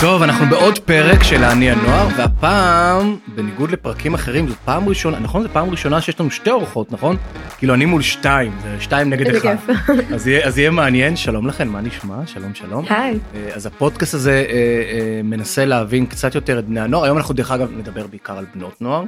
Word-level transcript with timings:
טוב, 0.00 0.22
אנחנו 0.22 0.46
בעוד 0.46 0.78
פרק 0.78 1.22
של 1.22 1.44
אני 1.44 1.70
הנוער, 1.70 2.08
והפעם, 2.16 3.16
בניגוד 3.34 3.70
לפרקים 3.70 4.14
אחרים, 4.14 4.48
זו 4.48 4.54
פעם 4.64 4.88
ראשונה, 4.88 5.18
נכון? 5.18 5.42
זו 5.42 5.48
פעם 5.52 5.70
ראשונה 5.70 6.00
שיש 6.00 6.20
לנו 6.20 6.30
שתי 6.30 6.50
אורחות, 6.50 6.92
נכון? 6.92 7.16
כאילו 7.58 7.74
אני 7.74 7.84
מול 7.84 8.02
שתיים, 8.02 8.52
זה 8.62 8.76
שתיים 8.80 9.10
נגד 9.10 9.34
אחד. 9.34 9.54
אז 10.14 10.26
יהיה, 10.26 10.46
אז 10.46 10.58
יהיה 10.58 10.70
מעניין, 10.70 11.16
שלום 11.16 11.46
לכם, 11.46 11.68
מה 11.68 11.80
נשמע? 11.80 12.26
שלום 12.26 12.54
שלום. 12.54 12.84
היי. 12.88 13.18
אה, 13.34 13.48
אז 13.54 13.66
הפודקאסט 13.66 14.14
הזה 14.14 14.44
אה, 14.48 14.54
אה, 14.54 15.20
מנסה 15.24 15.64
להבין 15.64 16.06
קצת 16.06 16.34
יותר 16.34 16.58
את 16.58 16.64
בני 16.64 16.80
הנוער, 16.80 17.04
היום 17.04 17.16
אנחנו 17.16 17.34
דרך 17.34 17.50
אגב 17.50 17.68
נדבר 17.76 18.06
בעיקר 18.06 18.38
על 18.38 18.44
בנות 18.54 18.82
נוער. 18.82 19.04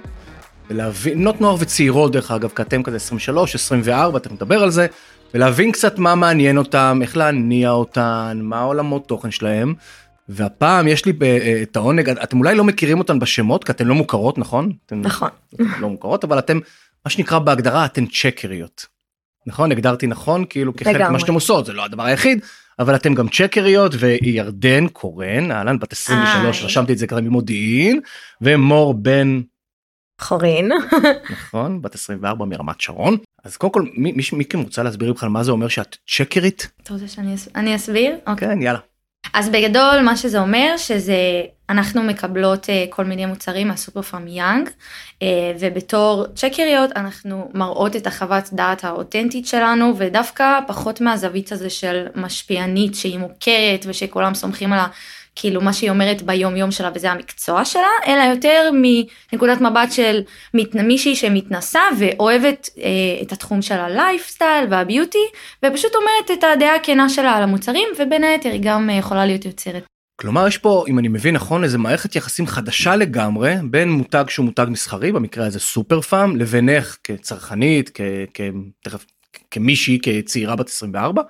ולהבין, 0.71 1.19
בנות 1.19 1.41
נוער 1.41 1.57
וצעירות 1.59 2.13
דרך 2.13 2.31
אגב, 2.31 2.51
כי 2.57 2.63
אתם 2.63 2.83
כזה 2.83 2.97
23, 2.97 3.55
24, 3.55 4.19
אתם 4.19 4.35
נדבר 4.35 4.63
על 4.63 4.71
זה, 4.71 4.87
ולהבין 5.35 5.73
קצת 5.73 5.99
מה 5.99 6.15
מעניין 6.15 6.59
אותם, 6.59 6.99
איך 7.03 7.17
להניע 7.17 7.71
אותן, 7.71 8.41
מה 8.43 8.61
העולמות 8.61 9.09
תוכן 9.09 9.31
שלהם. 9.31 9.75
והפעם 10.35 10.89
יש 10.89 11.05
לי 11.07 11.13
אה, 11.23 11.59
את 11.63 11.77
העונג, 11.77 12.09
אתם 12.09 12.39
אולי 12.39 12.55
לא 12.55 12.65
מכירים 12.65 12.99
אותן 12.99 13.19
בשמות, 13.19 13.65
כי 13.65 13.73
אתן 13.73 13.87
לא 13.87 13.95
מוכרות, 13.95 14.39
נכון? 14.39 14.73
אתן 14.87 15.01
נכון. 15.01 15.29
אתן 15.55 15.65
לא 15.81 15.89
מוכרות, 15.91 16.25
אבל 16.25 16.39
אתם, 16.39 16.59
מה 17.05 17.11
שנקרא 17.11 17.39
בהגדרה, 17.39 17.85
אתן 17.85 18.07
צ'קריות. 18.07 18.87
נכון? 19.47 19.73
הגדרתי 19.73 20.07
נכון? 20.07 20.45
כאילו 20.49 20.77
כחלק. 20.77 21.01
ממה 21.01 21.19
שאתם 21.21 21.35
עושות, 21.35 21.67
זה 21.67 21.73
לא 21.73 21.85
הדבר 21.85 22.03
היחיד, 22.03 22.41
אבל 22.79 22.95
אתם 22.97 23.15
גם 23.15 23.29
צ'קריות, 23.29 23.93
וירדן 23.99 24.89
קורן, 24.89 25.51
אהלן, 25.53 25.79
בת 25.79 25.93
23, 25.93 26.59
היי. 26.59 26.67
רשמתי 26.67 26.93
את 26.93 26.99
זה 26.99 27.07
כזה 27.07 27.21
ממודיעין, 27.21 28.01
ומור 28.41 28.95
בן 28.95 29.41
חורין. 30.21 30.71
נכון, 31.33 31.83
בת 31.83 31.95
24 31.95 32.45
מרמת 32.45 32.81
שרון. 32.81 33.17
אז 33.45 33.57
קודם 33.57 33.73
כל, 33.73 33.83
מי, 33.83 33.89
מי, 33.97 34.23
מי 34.33 34.39
מכם 34.39 34.61
רוצה 34.61 34.83
להסביר 34.83 35.09
לי 35.09 35.15
בכלל 35.15 35.29
מה 35.29 35.43
זה 35.45 35.51
אומר 35.53 35.69
שאת 35.69 35.97
צ'קרית? 36.11 36.71
אתה 36.83 36.93
רוצה 36.95 37.09
שאני 37.09 37.35
אס- 37.35 37.49
אני 37.57 37.77
אסביר? 37.77 38.15
אוקיי. 38.27 38.49
כן, 38.49 38.63
יאללה. 38.63 38.79
אז 39.35 39.49
בגדול 39.49 40.01
מה 40.05 40.17
שזה 40.17 40.41
אומר 40.41 40.75
שזה 40.77 41.43
אנחנו 41.71 42.03
מקבלות 42.03 42.71
אה, 42.71 42.85
כל 42.91 43.05
מיני 43.05 43.27
מוצרים 43.27 43.69
מהסופר 43.69 44.03
פארם 44.03 44.29
יאנג 44.29 44.69
אה, 45.23 45.53
ובתור 45.61 46.27
צ'קריות 46.35 46.91
אנחנו 46.97 47.51
מראות 47.55 47.97
את 47.97 48.07
החוות 48.07 48.45
דעת 48.53 48.85
האותנטית 48.85 49.47
שלנו 49.47 49.95
ודווקא 49.97 50.59
פחות 50.67 51.01
מהזווית 51.01 51.53
הזה 51.53 51.71
של 51.71 52.07
משפיענית 52.15 52.95
שהיא 52.95 53.19
מוכרת 53.19 53.85
ושכולם 53.87 54.35
סומכים 54.35 54.73
על. 54.73 54.81
כאילו 55.37 55.61
מה 55.61 55.73
שהיא 55.73 55.91
אומרת 55.91 56.23
ביום 56.23 56.57
יום 56.57 56.71
שלה 56.71 56.91
וזה 56.95 57.11
המקצוע 57.11 57.65
שלה 57.65 57.89
אלא 58.07 58.23
יותר 58.23 58.71
מנקודת 58.73 59.61
מבט 59.61 59.93
של 59.93 60.21
מישהי 60.75 61.17
שמתנסה 61.17 61.81
ואוהבת 61.99 62.71
אה, 62.79 63.23
את 63.23 63.33
התחום 63.33 63.63
של 63.63 63.75
הלייפסטייל 63.75 64.67
והביוטי 64.71 65.27
ופשוט 65.65 65.93
אומרת 65.95 66.39
את 66.39 66.45
הדעה 66.45 66.77
הכנה 66.77 67.09
שלה 67.09 67.33
על 67.33 67.43
המוצרים 67.43 67.89
ובין 67.99 68.25
היתר 68.25 68.51
היא 68.51 68.61
גם 68.63 68.91
אה, 68.91 68.95
יכולה 68.95 69.27
להיות 69.27 69.45
יוצרת. 69.45 69.83
כלומר, 70.21 70.49
יש 70.49 70.59
פה, 70.59 70.85
אם 70.89 70.99
אני 70.99 71.09
מבין 71.09 71.35
נכון, 71.35 71.65
איזה 71.65 71.79
מערכת 71.79 72.17
יחסים 72.17 72.47
חדשה 72.47 72.97
לגמרי 72.97 73.55
בין 73.71 73.91
מותג 73.91 74.25
שהוא 74.29 74.47
מותג 74.47 74.67
מסחרי, 74.69 75.13
במקרה 75.13 75.47
הזה 75.47 75.61
סופר 75.61 76.01
פארם, 76.01 76.37
לבינך 76.37 76.97
כצרכנית, 77.05 77.99
כמישהי, 79.51 79.99
כצעירה 80.03 80.57
בת 80.57 80.69
24, 80.69 81.23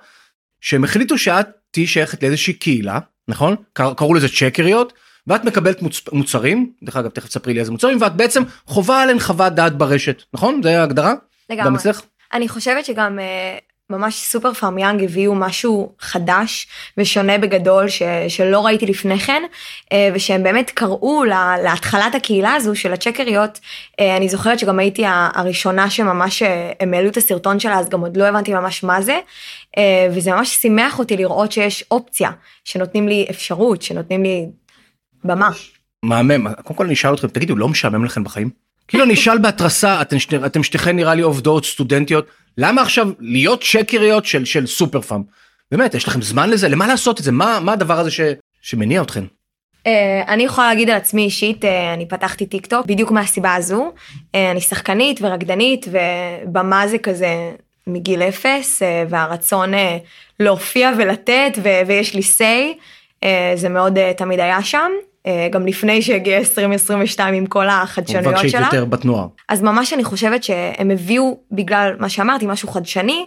שהם 0.61 0.83
החליטו 0.83 1.17
שאת 1.17 1.47
תהיי 1.71 1.87
שייכת 1.87 2.23
לאיזושהי 2.23 2.53
קהילה, 2.53 2.99
נכון? 3.27 3.55
קר- 3.73 3.93
קראו 3.93 4.13
לזה 4.13 4.27
צ'קריות, 4.29 4.93
ואת 5.27 5.43
מקבלת 5.45 5.81
מוצ, 5.81 6.01
מוצרים, 6.11 6.71
דרך 6.83 6.95
אגב, 6.97 7.09
תכף 7.09 7.27
תספרי 7.27 7.53
לי 7.53 7.59
איזה 7.59 7.71
מוצרים, 7.71 7.97
ואת 8.01 8.15
בעצם 8.15 8.43
חובה 8.65 9.01
עליהן 9.01 9.19
חוות 9.19 9.53
דעת 9.53 9.77
ברשת, 9.77 10.23
נכון? 10.33 10.63
זה 10.63 10.79
ההגדרה? 10.79 11.13
גם 11.51 11.57
לגמרי. 11.57 11.75
אצלך? 11.79 12.01
אני 12.33 12.49
חושבת 12.49 12.85
שגם 12.85 13.19
אה, 13.19 13.57
ממש 13.89 14.15
סופר 14.15 14.53
פארם 14.53 14.77
יאנג 14.77 15.03
הביאו 15.03 15.35
משהו 15.35 15.91
חדש 15.99 16.67
ושונה 16.97 17.37
בגדול 17.37 17.89
ש, 17.89 18.01
שלא 18.27 18.65
ראיתי 18.65 18.85
לפני 18.85 19.19
כן 19.19 19.43
אה, 19.91 20.09
ושהם 20.13 20.43
באמת 20.43 20.69
קראו 20.71 21.23
לה, 21.23 21.55
להתחלת 21.63 22.15
הקהילה 22.15 22.53
הזו 22.53 22.75
של 22.75 22.93
הצ'קריות 22.93 23.59
אה, 23.99 24.17
אני 24.17 24.29
זוכרת 24.29 24.59
שגם 24.59 24.79
הייתי 24.79 25.03
הראשונה 25.07 25.89
שממש 25.89 26.43
אה, 26.43 26.71
הם 26.79 26.93
העלו 26.93 27.09
את 27.09 27.17
הסרטון 27.17 27.59
שלה 27.59 27.79
אז 27.79 27.89
גם 27.89 28.01
עוד 28.01 28.17
לא 28.17 28.23
הבנתי 28.23 28.53
ממש 28.53 28.83
מה 28.83 29.01
זה 29.01 29.19
וזה 30.11 30.31
ממש 30.31 30.49
שימח 30.49 30.99
אותי 30.99 31.17
לראות 31.17 31.51
שיש 31.51 31.83
אופציה 31.91 32.31
שנותנים 32.65 33.07
לי 33.07 33.25
אפשרות 33.29 33.81
שנותנים 33.81 34.23
לי 34.23 34.45
במה. 35.23 35.49
מהמם, 36.03 36.53
קודם 36.53 36.77
כל 36.77 36.85
אני 36.85 36.93
אשאל 36.93 37.13
אתכם, 37.13 37.27
תגידו, 37.27 37.55
לא 37.55 37.67
משעמם 37.67 38.05
לכם 38.05 38.23
בחיים? 38.23 38.49
כאילו 38.87 39.03
אני 39.03 39.13
אשאל 39.13 39.37
בהתרסה, 39.37 40.01
שתי- 40.17 40.45
אתם 40.45 40.63
שתיכן 40.63 40.95
נראה 40.95 41.15
לי 41.15 41.21
עובדות, 41.21 41.65
סטודנטיות, 41.65 42.27
למה 42.57 42.81
עכשיו 42.81 43.09
להיות 43.19 43.63
שקריות 43.63 44.25
של, 44.25 44.45
של 44.45 44.67
סופר 44.67 45.01
פארם? 45.01 45.23
באמת, 45.71 45.95
יש 45.95 46.07
לכם 46.07 46.21
זמן 46.21 46.49
לזה? 46.49 46.69
למה 46.69 46.87
לעשות 46.87 47.19
את 47.19 47.23
זה? 47.23 47.31
מה, 47.31 47.59
מה 47.59 47.73
הדבר 47.73 47.99
הזה 47.99 48.11
ש, 48.11 48.21
שמניע 48.61 49.01
אתכם? 49.01 49.25
אה, 49.87 50.23
אני 50.27 50.43
יכולה 50.43 50.67
להגיד 50.67 50.89
על 50.89 50.97
עצמי 50.97 51.23
אישית, 51.23 51.65
אה, 51.65 51.93
אני 51.93 52.07
פתחתי 52.07 52.45
טיק 52.45 52.65
טוק 52.65 52.85
בדיוק 52.85 53.11
מהסיבה 53.11 53.55
הזו. 53.55 53.91
אה, 54.35 54.51
אני 54.51 54.61
שחקנית 54.61 55.19
ורקדנית 55.21 55.85
ובמה 55.91 56.87
זה 56.87 56.97
כזה 56.97 57.51
מגיל 57.87 58.21
אפס 58.21 58.81
והרצון 59.09 59.71
להופיע 60.39 60.91
ולתת 60.97 61.57
ויש 61.87 62.15
לי 62.15 62.21
say, 62.21 62.77
זה 63.55 63.69
מאוד 63.69 63.97
תמיד 64.17 64.39
היה 64.39 64.63
שם. 64.63 64.91
אה, 65.27 65.47
גם 65.51 65.67
לפני 65.67 66.01
שהגיע 66.01 66.37
2022 66.37 67.33
עם 67.33 67.45
כל 67.45 67.69
החדשנויות 67.69 68.49
שלה. 68.49 68.61
יותר 68.61 68.85
בתנועה. 68.85 69.27
אז 69.49 69.61
ממש 69.61 69.93
אני 69.93 70.03
חושבת 70.03 70.43
שהם 70.43 70.91
הביאו 70.91 71.37
בגלל 71.51 71.93
מה 71.99 72.09
שאמרתי 72.09 72.45
משהו 72.47 72.67
חדשני 72.67 73.25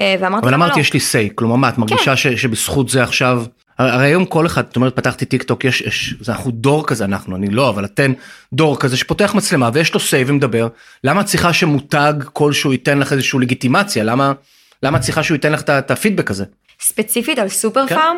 אה, 0.00 0.14
ואמרתי 0.20 0.46
אבל 0.46 0.54
אמרתי 0.54 0.76
לא. 0.76 0.80
יש 0.80 0.92
לי 0.92 1.00
say, 1.00 1.32
כלומר 1.34 1.56
מה, 1.56 1.68
את 1.68 1.78
מרגישה 1.78 2.16
ש, 2.16 2.26
שבזכות 2.26 2.88
זה 2.88 3.02
עכשיו, 3.02 3.44
הרי 3.78 4.06
היום 4.06 4.24
כל 4.24 4.46
אחד, 4.46 4.66
זאת 4.66 4.76
אומרת 4.76 4.96
פתחתי 4.96 5.24
טיק 5.24 5.42
טוק, 5.42 5.64
יש, 5.64 5.80
יש, 5.80 6.14
זה 6.20 6.32
אנחנו 6.32 6.50
דור 6.50 6.86
כזה 6.86 7.04
אנחנו, 7.04 7.36
אני 7.36 7.50
לא, 7.50 7.68
אבל 7.68 7.84
אתן 7.84 8.12
דור 8.52 8.78
כזה 8.78 8.96
שפותח 8.96 9.34
מצלמה 9.34 9.70
ויש 9.72 9.94
לו 9.94 10.00
say 10.00 10.24
ומדבר, 10.26 10.68
למה 11.04 11.20
את 11.20 11.26
צריכה 11.26 11.52
שמותג 11.52 12.12
כלשהו 12.32 12.72
ייתן 12.72 12.98
לך 12.98 13.12
איזושהי 13.12 13.38
לגיטימציה? 13.40 14.04
למה, 14.04 14.32
למה 14.82 14.98
את 14.98 15.02
צריכה 15.02 15.22
שהוא 15.22 15.34
ייתן 15.34 15.52
לך 15.52 15.62
את 15.62 15.90
הפידבק 15.90 16.30
הזה? 16.30 16.44
ספציפית 16.80 17.38
על 17.38 17.48
סופר 17.48 17.86
כן. 17.86 17.94
פארם, 17.94 18.16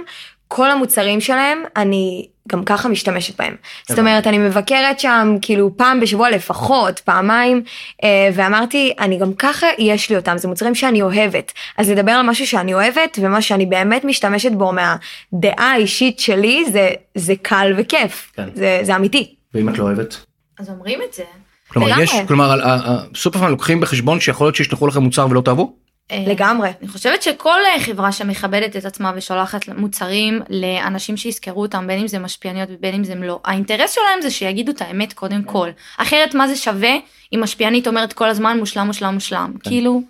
כל 0.49 0.71
המוצרים 0.71 1.21
שלהם 1.21 1.59
אני 1.77 2.29
גם 2.53 2.65
ככה 2.65 2.89
משתמשת 2.89 3.39
בהם. 3.39 3.57
זאת. 3.89 3.99
אומרת 3.99 4.27
אני 4.27 4.39
מבקרת 4.39 5.01
שם 5.01 5.37
כאילו 5.43 5.77
פעם 5.77 6.01
בשבוע 6.01 6.31
לפחות 6.31 6.99
פעמיים 6.99 7.63
אה, 8.05 8.29
ואמרתי 8.35 8.93
אני 8.99 9.19
גם 9.19 9.35
ככה 9.35 9.67
יש 9.79 10.11
לי 10.11 10.17
אותם 10.17 10.39
זה 10.39 10.49
מוצרים 10.49 10.75
שאני 10.75 11.03
אוהבת 11.03 11.53
אז 11.79 11.91
לדבר 11.91 12.13
על 12.13 12.27
משהו 12.27 12.47
שאני 12.47 12.75
אוהבת 12.75 13.19
ומה 13.23 13.43
שאני 13.43 13.67
באמת 13.67 14.05
משתמשת 14.05 14.53
בו 14.53 14.73
מהדעה 14.73 15.73
האישית 15.73 16.21
שלי 16.21 16.65
זה 16.73 16.91
זה 17.15 17.35
קל 17.43 17.75
וכיף 17.77 18.33
כן. 18.37 18.49
זה, 18.55 18.81
זה 18.83 18.97
אמיתי. 18.97 19.35
ואם 19.55 19.69
את 19.69 19.79
לא 19.79 19.85
אוהבת? 19.85 20.17
אז 20.59 20.71
אומרים 20.71 21.01
את 21.09 21.15
זה. 21.15 21.23
כלומר. 21.69 22.01
יש, 22.01 22.13
כלומר 22.29 22.59
הסופרפארם 22.65 23.51
לוקחים 23.51 23.81
בחשבון 23.81 24.21
שיכול 24.21 24.47
להיות 24.47 24.57
שישלחו 24.57 24.87
לכם 24.87 25.03
מוצר 25.03 25.27
ולא 25.31 25.41
תאהבו? 25.41 25.80
אה, 26.11 26.25
לגמרי. 26.27 26.71
אני 26.81 26.89
חושבת 26.89 27.23
שכל 27.23 27.61
אה, 27.75 27.81
חברה 27.81 28.13
שמכבדת 28.13 28.77
את 28.77 28.85
עצמה 28.85 29.13
ושולחת 29.17 29.69
מוצרים 29.69 30.41
לאנשים 30.49 31.17
שיזכרו 31.17 31.63
אותם 31.63 31.87
בין 31.87 31.99
אם 31.99 32.09
זה 32.09 32.19
משפיעניות 32.19 32.69
ובין 32.73 32.95
אם 32.95 33.05
זה 33.05 33.15
לא 33.15 33.41
האינטרס 33.45 33.95
שלהם 33.95 34.23
זה 34.23 34.31
שיגידו 34.31 34.73
את 34.73 34.83
האמת 34.83 35.13
קודם 35.13 35.43
כל 35.43 35.69
אחרת 35.97 36.35
מה 36.35 36.49
זה 36.49 36.57
שווה 36.57 36.95
אם 37.35 37.41
משפיענית 37.41 37.89
אומרת 37.89 38.13
כל 38.13 38.29
הזמן 38.29 38.59
מושלם 38.59 38.87
מושלם 38.87 39.15
מושלם 39.15 39.53
כאילו. 39.63 40.03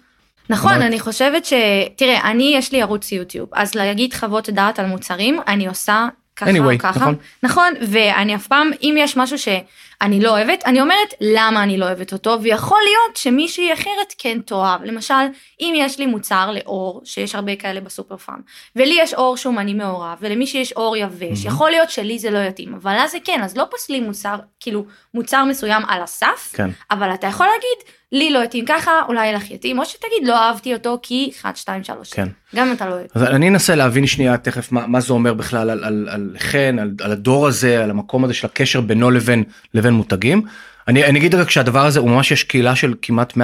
נכון 0.50 0.82
אני 0.82 1.00
חושבת 1.00 1.44
שתראה 1.44 2.30
אני 2.30 2.52
יש 2.56 2.72
לי 2.72 2.82
ערוץ 2.82 3.12
יוטיוב 3.12 3.48
אז 3.52 3.74
להגיד 3.74 4.14
חוות 4.14 4.50
דעת 4.50 4.78
על 4.78 4.86
מוצרים 4.86 5.40
אני 5.48 5.66
עושה 5.66 6.08
ככה 6.36 6.50
Anyway, 6.50 6.78
ככה 6.78 7.00
נכון. 7.00 7.14
נכון 7.42 7.72
ואני 7.88 8.34
אף 8.34 8.46
פעם 8.46 8.70
אם 8.82 8.94
יש 8.98 9.16
משהו 9.16 9.38
שאני 10.02 10.20
לא 10.20 10.30
אוהבת 10.30 10.62
אני 10.66 10.80
אומרת 10.80 11.14
למה 11.20 11.62
אני 11.62 11.78
לא 11.78 11.84
אוהבת 11.84 12.12
אותו 12.12 12.42
ויכול 12.42 12.78
להיות 12.84 13.16
שמישהי 13.16 13.72
אחרת 13.72 14.14
כן 14.18 14.38
תאהב 14.44 14.84
למשל 14.84 15.14
אם 15.60 15.74
יש 15.76 15.98
לי 15.98 16.06
מוצר 16.06 16.50
לאור 16.50 17.00
שיש 17.04 17.34
הרבה 17.34 17.56
כאלה 17.56 17.80
בסופר 17.80 18.16
פארם 18.16 18.40
ולי 18.76 18.98
יש 19.00 19.14
אור 19.14 19.36
שומני 19.36 19.74
מעורב 19.74 20.18
ולמישהי 20.20 20.60
יש 20.60 20.72
אור 20.72 20.96
יבש 20.96 21.44
יכול 21.44 21.70
להיות 21.70 21.90
שלי 21.90 22.18
זה 22.18 22.30
לא 22.30 22.38
יתאים 22.38 22.74
אבל 22.74 22.96
אז 22.98 23.10
זה 23.10 23.18
כן 23.24 23.40
אז 23.44 23.56
לא 23.56 23.64
פוסלים 23.70 24.04
מוצר 24.04 24.36
כאילו 24.60 24.84
מוצר 25.14 25.44
מסוים 25.44 25.82
על 25.88 26.02
הסף 26.02 26.52
כן. 26.54 26.70
אבל 26.90 27.14
אתה 27.14 27.26
יכול 27.26 27.46
להגיד 27.46 27.94
לי 28.12 28.30
לא 28.30 28.44
יתאים 28.44 28.64
ככה 28.68 29.02
אולי 29.08 29.32
לך 29.32 29.50
יתאים 29.50 29.78
או 29.78 29.84
שתגיד 29.84 30.28
לא 30.28 30.38
אהבתי 30.38 30.74
אותו 30.74 30.98
כי 31.02 31.30
1 31.40 31.56
2 31.56 31.84
3 31.84 32.12
כן. 32.12 32.28
גם 32.56 32.66
אם 32.66 32.72
אתה 32.72 32.88
לא 32.88 32.92
אוהב. 32.92 33.06
אז 33.14 33.22
אני 33.22 33.48
אנסה 33.48 33.74
להבין 33.74 34.06
שנייה 34.06 34.36
תכף 34.36 34.72
מה, 34.72 34.86
מה 34.86 35.00
זה 35.00 35.12
אומר 35.12 35.34
בכלל 35.34 35.70
על, 35.70 35.84
על, 35.84 36.08
על 36.10 36.36
חן, 36.38 36.76
על, 36.80 36.90
על 37.00 37.12
הדור 37.12 37.46
הזה, 37.46 37.84
על 37.84 37.90
המקום 37.90 38.24
הזה 38.24 38.34
של 38.34 38.46
הקשר 38.46 38.80
בינו 38.80 39.10
לבין, 39.10 39.44
לבין 39.74 39.89
מותגים. 39.94 40.42
אני, 40.88 41.04
אני 41.04 41.18
אגיד 41.18 41.34
רק 41.34 41.50
שהדבר 41.50 41.86
הזה 41.86 42.00
הוא 42.00 42.10
ממש 42.10 42.30
יש 42.30 42.44
קהילה 42.44 42.76
של 42.76 42.94
כמעט 43.02 43.32
150-200 43.32 43.38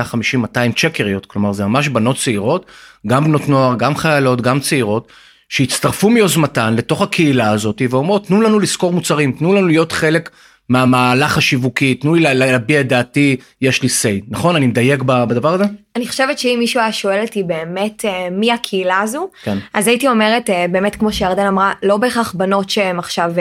צ'קריות, 0.76 1.26
כלומר 1.26 1.52
זה 1.52 1.66
ממש 1.66 1.88
בנות 1.88 2.16
צעירות, 2.16 2.66
גם 3.06 3.24
בנות 3.24 3.48
נוער, 3.48 3.74
גם 3.78 3.96
חיילות, 3.96 4.40
גם 4.40 4.60
צעירות, 4.60 5.12
שהצטרפו 5.48 6.10
מיוזמתן 6.10 6.74
לתוך 6.74 7.02
הקהילה 7.02 7.50
הזאת 7.50 7.82
ואומרות 7.90 8.26
תנו 8.26 8.40
לנו 8.40 8.60
לשכור 8.60 8.92
מוצרים, 8.92 9.32
תנו 9.32 9.54
לנו 9.54 9.66
להיות 9.66 9.92
חלק 9.92 10.30
מהמהלך 10.68 11.38
השיווקי, 11.38 11.94
תנו 11.94 12.14
לי 12.14 12.20
לה- 12.20 12.34
להביע 12.34 12.80
את 12.80 12.88
דעתי, 12.88 13.36
יש 13.62 13.82
לי 13.82 13.88
say, 13.88 14.24
נכון? 14.28 14.56
אני 14.56 14.66
מדייק 14.66 15.02
בדבר 15.02 15.54
הזה? 15.54 15.64
אני 15.96 16.08
חושבת 16.08 16.38
שאם 16.38 16.56
מישהו 16.58 16.80
היה 16.80 16.92
שואל 16.92 17.22
אותי 17.24 17.42
באמת 17.42 18.04
אה, 18.04 18.28
מי 18.30 18.52
הקהילה 18.52 19.00
הזו, 19.00 19.28
כן. 19.42 19.58
אז 19.74 19.88
הייתי 19.88 20.08
אומרת 20.08 20.50
אה, 20.50 20.66
באמת 20.70 20.96
כמו 20.96 21.12
שירדן 21.12 21.46
אמרה, 21.46 21.72
לא 21.82 21.96
בהכרח 21.96 22.32
בנות 22.32 22.70
שהן 22.70 22.98
עכשיו 22.98 23.32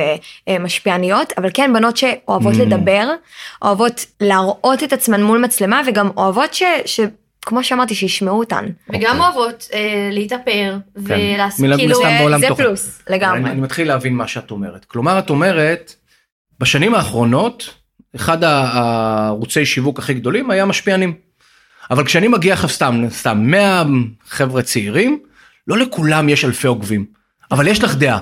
אה, 0.47 0.59
משפיעניות, 0.59 1.33
אבל 1.37 1.49
כן 1.53 1.71
בנות 1.73 1.97
שאוהבות 1.97 2.53
Mm. 2.53 2.59
לדבר, 2.61 3.07
אוהבות 3.61 4.05
להראות 4.21 4.83
את 4.83 4.93
עצמן 4.93 5.23
מול 5.23 5.39
מצלמה 5.39 5.81
וגם 5.87 6.09
אוהבות 6.17 6.53
ש... 6.53 6.63
ש... 6.85 6.99
כמו 7.47 7.63
שאמרתי 7.63 7.95
שישמעו 7.95 8.39
אותן. 8.39 8.65
וגם 8.93 9.19
אוהבות 9.21 9.69
אה, 9.73 9.79
להתאפר 10.11 10.77
ולעשות 10.95 11.59
מן- 11.65 11.77
כאילו 11.77 11.95
זה. 12.39 12.55
פלוס 12.55 13.01
לגמרי. 13.09 13.39
אני, 13.39 13.49
אני 13.51 13.61
מתחיל 13.61 13.87
להבין 13.87 14.13
מה 14.13 14.27
שאת 14.27 14.51
אומרת. 14.51 14.85
כלומר, 14.85 15.19
את 15.19 15.29
אומרת, 15.29 15.95
בשנים 16.59 16.95
האחרונות, 16.95 17.73
אחד 18.15 18.43
הערוצי 18.43 19.65
שיווק 19.65 19.99
הכי 19.99 20.13
גדולים 20.13 20.51
היה 20.51 20.65
משפיענים. 20.65 21.13
אבל 21.91 22.05
כשאני 22.05 22.27
מגיע 22.27 22.53
עכשיו 22.53 22.69
סתם, 22.69 23.05
סתם 23.09 23.37
100 23.41 23.83
חבר'ה 24.27 24.61
צעירים, 24.61 25.19
לא 25.67 25.77
לכולם 25.77 26.29
יש 26.29 26.45
אלפי 26.45 26.67
עוקבים, 26.67 27.05
אבל 27.51 27.67
יש 27.67 27.83
לך 27.83 27.95
דעה. 27.95 28.19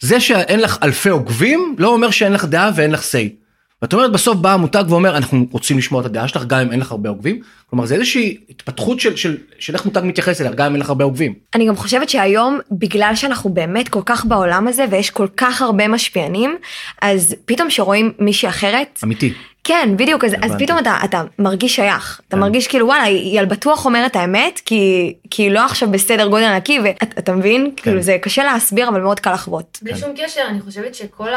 זה 0.00 0.20
שאין 0.20 0.60
לך 0.60 0.78
אלפי 0.82 1.08
עוקבים, 1.08 1.76
לא 1.78 1.88
אומר 1.88 2.10
שאין 2.10 2.32
לך 2.32 2.44
דעה 2.44 2.70
ואין 2.74 2.90
לך 2.90 3.00
say. 3.00 3.41
ואת 3.82 3.92
אומרת 3.92 4.12
בסוף 4.12 4.36
בא 4.36 4.52
המותג 4.52 4.84
ואומר 4.88 5.16
אנחנו 5.16 5.46
רוצים 5.50 5.78
לשמוע 5.78 6.00
את 6.00 6.06
הדעה 6.06 6.28
שלך 6.28 6.44
גם 6.44 6.60
אם 6.60 6.72
אין 6.72 6.80
לך 6.80 6.90
הרבה 6.90 7.08
עוקבים. 7.08 7.40
כלומר 7.70 7.86
זה 7.86 7.94
איזושהי 7.94 8.36
התפתחות 8.50 9.00
של, 9.00 9.16
של, 9.16 9.36
של 9.58 9.74
איך 9.74 9.84
מותג 9.84 10.00
מתייחס 10.04 10.40
אליה 10.40 10.52
גם 10.52 10.66
אם 10.66 10.72
אין 10.72 10.80
לך 10.80 10.88
הרבה 10.88 11.04
עוקבים. 11.04 11.34
אני 11.54 11.66
גם 11.66 11.76
חושבת 11.76 12.08
שהיום 12.08 12.58
בגלל 12.70 13.12
שאנחנו 13.14 13.50
באמת 13.50 13.88
כל 13.88 14.00
כך 14.06 14.24
בעולם 14.24 14.68
הזה 14.68 14.84
ויש 14.90 15.10
כל 15.10 15.26
כך 15.36 15.62
הרבה 15.62 15.88
משפיענים 15.88 16.56
אז 17.02 17.34
פתאום 17.44 17.70
שרואים 17.70 18.12
מישהי 18.18 18.48
אחרת 18.48 19.00
אמיתי. 19.04 19.32
כן 19.64 19.94
בדיוק 19.96 20.24
אז, 20.24 20.32
אז. 20.42 20.52
פתאום 20.58 20.78
אתה, 20.78 20.96
אתה 21.04 21.22
מרגיש 21.38 21.76
שייך 21.76 22.20
אתה 22.28 22.36
כן. 22.36 22.40
מרגיש 22.40 22.66
כאילו 22.66 22.86
וואלה 22.86 23.02
היא 23.02 23.38
על 23.38 23.46
בטוח 23.46 23.84
אומרת 23.84 24.16
האמת 24.16 24.60
כי 24.64 25.14
כי 25.30 25.42
היא 25.42 25.50
לא 25.50 25.64
עכשיו 25.64 25.90
בסדר 25.90 26.28
גודל 26.28 26.44
ענקי 26.44 26.78
ואתה 26.84 27.32
מבין 27.32 27.70
כן. 27.76 27.82
כאילו 27.82 28.02
זה 28.02 28.18
קשה 28.22 28.44
להסביר 28.44 28.88
אבל 28.88 29.00
מאוד 29.00 29.20
קל 29.20 29.32
לחוות. 29.32 29.78
בלי 29.82 29.96
שום 29.96 30.10
קשר, 30.16 30.42
אני 30.48 30.60
חושבת 30.60 30.94
שכל 30.94 31.28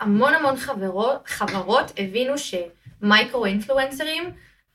המון 0.00 0.34
המון 0.34 0.56
חברות, 0.56 1.16
חברות 1.26 1.92
הבינו 1.98 2.32
שמייקרו 2.38 3.46
אינפלואנסרים 3.46 4.24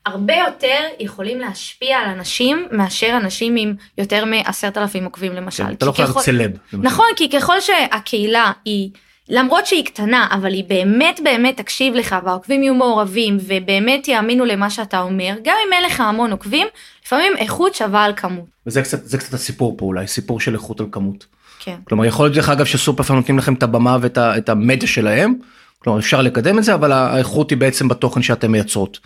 הרבה 0.05 0.33
יותר 0.35 0.79
יכולים 0.99 1.39
להשפיע 1.39 1.97
על 1.97 2.09
אנשים 2.09 2.67
מאשר 2.71 3.17
אנשים 3.21 3.55
עם 3.57 3.75
יותר 3.97 4.25
מעשרת 4.25 4.77
אלפים 4.77 5.05
עוקבים 5.05 5.33
למשל. 5.33 5.63
כן, 5.67 5.73
אתה 5.73 5.85
לא 5.85 5.91
יכול 5.91 6.05
להיות 6.05 6.11
ככל- 6.17 6.21
סלב. 6.25 6.51
נכון, 6.73 7.05
כי 7.15 7.29
ככל 7.29 7.61
שהקהילה 7.61 8.51
היא, 8.65 8.89
למרות 9.29 9.65
שהיא 9.65 9.85
קטנה, 9.85 10.27
אבל 10.31 10.53
היא 10.53 10.63
באמת 10.67 11.19
באמת 11.23 11.57
תקשיב 11.57 11.93
לך 11.93 12.15
והעוקבים 12.25 12.63
יהיו 12.63 12.73
מעורבים 12.73 13.37
ובאמת 13.39 14.07
יאמינו 14.07 14.45
למה 14.45 14.69
שאתה 14.69 15.01
אומר, 15.01 15.33
גם 15.43 15.55
אם 15.67 15.73
אין 15.73 15.83
לך 15.83 15.99
המון 15.99 16.31
עוקבים, 16.31 16.67
לפעמים 17.05 17.33
איכות 17.37 17.75
שווה 17.75 18.03
על 18.03 18.13
כמות. 18.15 18.45
וזה 18.65 18.81
קצת, 18.81 19.15
קצת 19.19 19.33
הסיפור 19.33 19.75
פה 19.77 19.85
אולי, 19.85 20.07
סיפור 20.07 20.39
של 20.39 20.53
איכות 20.53 20.79
על 20.79 20.85
כמות. 20.91 21.25
כן. 21.63 21.75
כלומר 21.83 22.05
יכול 22.05 22.25
להיות 22.25 22.35
דרך 22.35 22.49
אגב 22.49 22.65
שסופר 22.65 23.03
פארם 23.03 23.17
נותנים 23.17 23.37
לכם 23.37 23.53
את 23.53 23.63
הבמה 23.63 23.97
ואת 24.01 24.17
את 24.17 24.49
המדיה 24.49 24.87
שלהם, 24.87 25.33
כלומר 25.79 25.99
אפשר 25.99 26.21
לקדם 26.21 26.59
את 26.59 26.63
זה 26.63 26.73
אבל 26.73 26.91
האיכות 26.91 27.49
היא 27.49 27.57
בעצם 27.57 27.87
בתוכן 27.87 28.21
שאתם 28.21 28.51
מייצרות. 28.51 28.99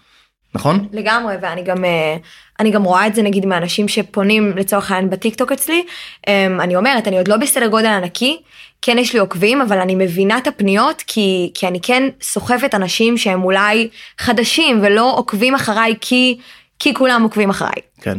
נכון? 0.56 0.88
לגמרי 0.94 1.36
ואני 1.42 1.64
גם 1.64 1.86
אה, 1.86 2.18
אני 2.60 2.72
גם 2.72 2.84
רואה 2.84 3.08
את 3.08 3.16
זה 3.16 3.22
נגיד 3.22 3.46
מאנשים 3.46 3.88
שפונים 3.88 4.58
לצורך 4.58 4.92
העניין 4.92 5.10
בטיק 5.10 5.36
טוק 5.36 5.52
אצלי 5.52 5.84
אמ, 6.28 6.62
אני 6.62 6.76
אומרת 6.76 7.08
אני 7.08 7.18
עוד 7.18 7.28
לא 7.28 7.38
בסדר 7.38 7.68
גודל 7.68 7.86
ענקי 7.86 8.42
כן 8.82 8.98
יש 8.98 9.14
לי 9.14 9.20
עוקבים 9.20 9.62
אבל 9.62 9.78
אני 9.80 9.96
מבינה 9.96 10.38
את 10.38 10.48
הפניות 10.48 11.04
כי 11.08 11.52
כי 11.54 11.68
אני 11.68 11.80
כן 11.82 12.04
סוחפת 12.22 12.76
אנשים 12.76 13.18
שהם 13.18 13.44
אולי 13.44 13.90
חדשים 14.18 14.80
ולא 14.84 15.14
עוקבים 15.18 15.56
אחריי 15.56 15.94
כי 16.02 16.38
כי 16.80 16.94
כולם 16.94 17.24
עוקבים 17.24 17.50
אחריי. 17.50 17.82
כן. 18.02 18.18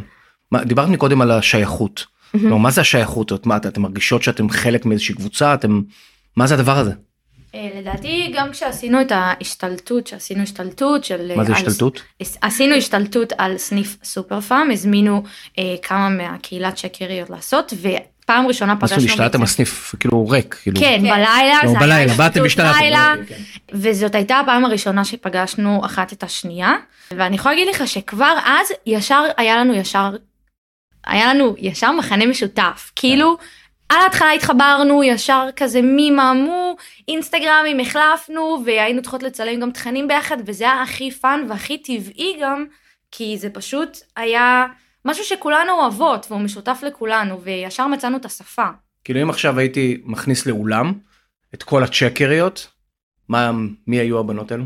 מה, 0.52 0.64
דיברת 0.64 0.88
מקודם 0.88 1.20
על 1.20 1.30
השייכות. 1.30 2.06
כלומר, 2.32 2.56
מה 2.56 2.70
זה 2.70 2.80
השייכות? 2.80 3.28
זאת 3.28 3.44
אומרת, 3.44 3.66
אתם 3.66 3.82
מרגישות 3.82 4.22
שאתם 4.22 4.50
חלק 4.50 4.86
מאיזושהי 4.86 5.14
קבוצה? 5.14 5.54
אתם... 5.54 5.82
מה 6.36 6.46
זה 6.46 6.54
הדבר 6.54 6.78
הזה? 6.78 6.92
אה, 7.54 7.68
לדעתי 7.80 8.32
גם 8.36 8.50
כשעשינו 8.52 9.00
את 9.00 9.12
ההשתלטות, 9.14 10.06
שעשינו 10.06 10.42
השתלטות 10.42 11.04
של... 11.04 11.32
מה 11.36 11.44
זה 11.44 11.52
על- 11.52 11.58
השתלטות? 11.58 12.02
עשינו 12.40 12.74
השתלטות 12.74 13.32
על 13.38 13.58
סניף 13.58 13.96
סופר 14.04 14.40
פארם, 14.40 14.68
הזמינו 14.72 15.22
אה, 15.58 15.74
כמה 15.82 16.08
מהקהילת 16.08 16.74
צ'קריות 16.74 17.30
לעשות, 17.30 17.72
ופעם 17.80 18.46
ראשונה 18.46 18.74
מה 18.74 18.80
פגשנו... 18.80 18.96
אומרת, 18.96 19.10
השתלטתם 19.10 19.40
על 19.40 19.46
סניף 19.46 19.94
כאילו 20.00 20.28
ריק. 20.28 20.54
כאילו. 20.62 20.80
כן, 20.80 20.96
כן. 20.96 21.02
בלילה, 21.02 21.58
לא, 21.64 21.78
בלילה, 21.80 22.14
באתם. 22.14 22.42
לילה, 22.56 23.14
אוקיי, 23.20 23.36
כן. 23.36 23.42
וזאת 23.72 24.14
הייתה 24.14 24.38
הפעם 24.38 24.64
הראשונה 24.64 25.04
שפגשנו 25.04 25.80
אחת 25.84 26.12
את 26.12 26.22
השנייה, 26.22 26.72
ואני 27.16 27.36
יכולה 27.36 27.54
להגיד 27.54 27.74
לך 27.74 27.88
שכבר 27.88 28.34
אז 28.44 28.68
ישר 28.86 29.24
היה 29.36 29.56
לנו 29.56 29.74
ישר, 29.74 30.10
היה 31.08 31.34
לנו 31.34 31.54
ישר 31.58 31.92
מכנה 31.92 32.26
משותף, 32.26 32.92
כאילו 32.96 33.36
על 33.88 34.00
ההתחלה 34.00 34.32
התחברנו 34.32 35.04
ישר 35.04 35.48
כזה 35.56 35.82
מהמאמו, 35.82 36.76
אינסטגרמים 37.08 37.80
החלפנו 37.80 38.62
והיינו 38.64 39.02
צריכות 39.02 39.22
לצלם 39.22 39.60
גם 39.60 39.70
תכנים 39.70 40.08
ביחד 40.08 40.36
וזה 40.46 40.64
היה 40.64 40.82
הכי 40.82 41.10
fun 41.10 41.46
והכי 41.48 41.78
טבעי 41.78 42.36
גם, 42.42 42.66
כי 43.10 43.38
זה 43.38 43.50
פשוט 43.50 43.98
היה 44.16 44.66
משהו 45.04 45.24
שכולנו 45.24 45.72
אוהבות 45.72 46.26
והוא 46.30 46.40
משותף 46.40 46.80
לכולנו 46.86 47.42
וישר 47.42 47.86
מצאנו 47.86 48.16
את 48.16 48.24
השפה. 48.24 48.66
כאילו 49.04 49.22
אם 49.22 49.30
עכשיו 49.30 49.58
הייתי 49.58 50.00
מכניס 50.04 50.46
לאולם 50.46 50.92
את 51.54 51.62
כל 51.62 51.82
הצ'קריות, 51.82 52.66
מה, 53.28 53.50
מי 53.86 53.96
היו 53.96 54.18
הבנות 54.18 54.52
האלו? 54.52 54.64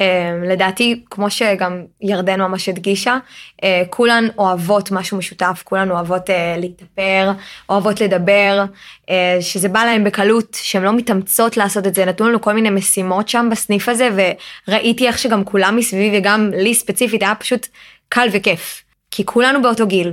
אמ, 0.00 0.42
לדעתי 0.42 1.04
כמו 1.10 1.30
שגם 1.30 1.82
ירדן 2.00 2.40
ממש 2.40 2.68
הדגישה 2.68 3.18
אה, 3.64 3.82
כולן 3.90 4.24
אוהבות 4.38 4.90
משהו 4.90 5.18
משותף 5.18 5.62
כולן 5.64 5.90
אוהבות 5.90 6.30
אה, 6.30 6.56
להתאפר 6.58 7.32
אוהבות 7.68 8.00
לדבר 8.00 8.64
אה, 9.10 9.36
שזה 9.40 9.68
בא 9.68 9.84
להם 9.84 10.04
בקלות 10.04 10.58
שהן 10.62 10.82
לא 10.82 10.96
מתאמצות 10.96 11.56
לעשות 11.56 11.86
את 11.86 11.94
זה 11.94 12.04
נתנו 12.04 12.28
לנו 12.28 12.40
כל 12.40 12.52
מיני 12.52 12.70
משימות 12.70 13.28
שם 13.28 13.48
בסניף 13.50 13.88
הזה 13.88 14.34
וראיתי 14.68 15.06
איך 15.06 15.18
שגם 15.18 15.44
כולם 15.44 15.76
מסביבי 15.76 16.18
וגם 16.18 16.50
לי 16.54 16.74
ספציפית 16.74 17.22
היה 17.22 17.34
פשוט 17.34 17.66
קל 18.08 18.28
וכיף 18.32 18.82
כי 19.10 19.24
כולנו 19.24 19.62
באותו 19.62 19.86
גיל. 19.86 20.12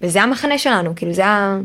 וזה 0.00 0.22
המחנה 0.22 0.58
שלנו 0.58 0.94
כאילו 0.96 1.12
זה 1.12 1.26
ה... 1.26 1.58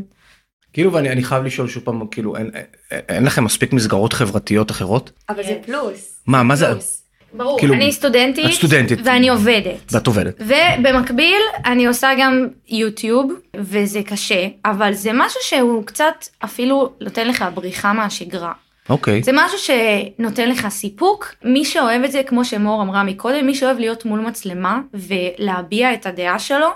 כאילו 0.72 0.92
ואני 0.92 1.10
אני 1.10 1.22
חייב 1.22 1.44
לשאול 1.44 1.68
שוב 1.68 1.82
פעם 1.84 2.06
כאילו 2.06 2.36
אין, 2.36 2.50
אין, 2.54 3.00
אין 3.08 3.24
לכם 3.24 3.44
מספיק 3.44 3.72
מסגרות 3.72 4.12
חברתיות 4.12 4.70
אחרות? 4.70 5.10
אבל 5.28 5.42
זה 5.42 5.58
פלוס. 5.66 6.20
מה 6.26 6.42
מה 6.42 6.56
זה? 6.56 6.99
ברור, 7.34 7.58
כאילו, 7.58 7.74
אני 7.74 7.92
סטודנטית, 7.92 8.46
את 8.46 8.52
סטודנטית. 8.52 8.98
ואני 9.04 9.28
עובדת. 9.28 9.92
ואת 9.92 10.06
עובדת. 10.06 10.40
ובמקביל 10.40 11.42
אני 11.64 11.86
עושה 11.86 12.10
גם 12.18 12.48
יוטיוב 12.68 13.32
וזה 13.56 14.02
קשה 14.02 14.46
אבל 14.64 14.92
זה 14.92 15.10
משהו 15.14 15.40
שהוא 15.42 15.86
קצת 15.86 16.26
אפילו 16.44 16.92
נותן 17.00 17.28
לך 17.28 17.44
בריחה 17.54 17.92
מהשגרה. 17.92 18.52
אוקיי. 18.88 19.22
זה 19.22 19.30
משהו 19.34 19.58
שנותן 19.58 20.48
לך 20.48 20.68
סיפוק 20.68 21.34
מי 21.44 21.64
שאוהב 21.64 22.04
את 22.04 22.12
זה 22.12 22.22
כמו 22.26 22.44
שמור 22.44 22.82
אמרה 22.82 23.02
מקודם 23.02 23.46
מי 23.46 23.54
שאוהב 23.54 23.78
להיות 23.78 24.04
מול 24.04 24.20
מצלמה 24.20 24.80
ולהביע 24.94 25.94
את 25.94 26.06
הדעה 26.06 26.38
שלו. 26.38 26.68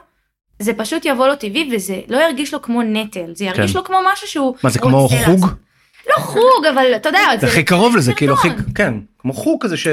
זה 0.58 0.72
פשוט 0.74 1.04
יבוא 1.04 1.28
לו 1.28 1.36
טבעי 1.36 1.70
וזה 1.72 2.00
לא 2.08 2.18
ירגיש 2.18 2.54
לו 2.54 2.62
כמו 2.62 2.82
נטל 2.82 3.30
זה 3.32 3.44
ירגיש 3.44 3.72
כן. 3.72 3.78
לו 3.78 3.84
כמו 3.84 3.96
משהו 4.12 4.28
שהוא 4.28 4.54
מה 4.62 4.70
זה 4.70 4.78
כמו 4.78 5.08
חוג? 5.08 5.30
לעשות. 5.30 5.50
לא 6.08 6.14
חוג 6.22 6.66
אבל 6.74 6.86
אתה 6.96 7.08
יודע 7.08 7.20
זה 7.40 7.46
הכי 7.46 7.62
קרוב 7.64 7.96
לזה 7.96 8.14
כאילו 8.14 8.34
הכי 8.34 8.48
סרטון. 8.48 8.64
כן 8.74 8.94
כמו 9.18 9.32
חוג 9.32 9.62
כזה 9.62 9.76
ש... 9.76 9.86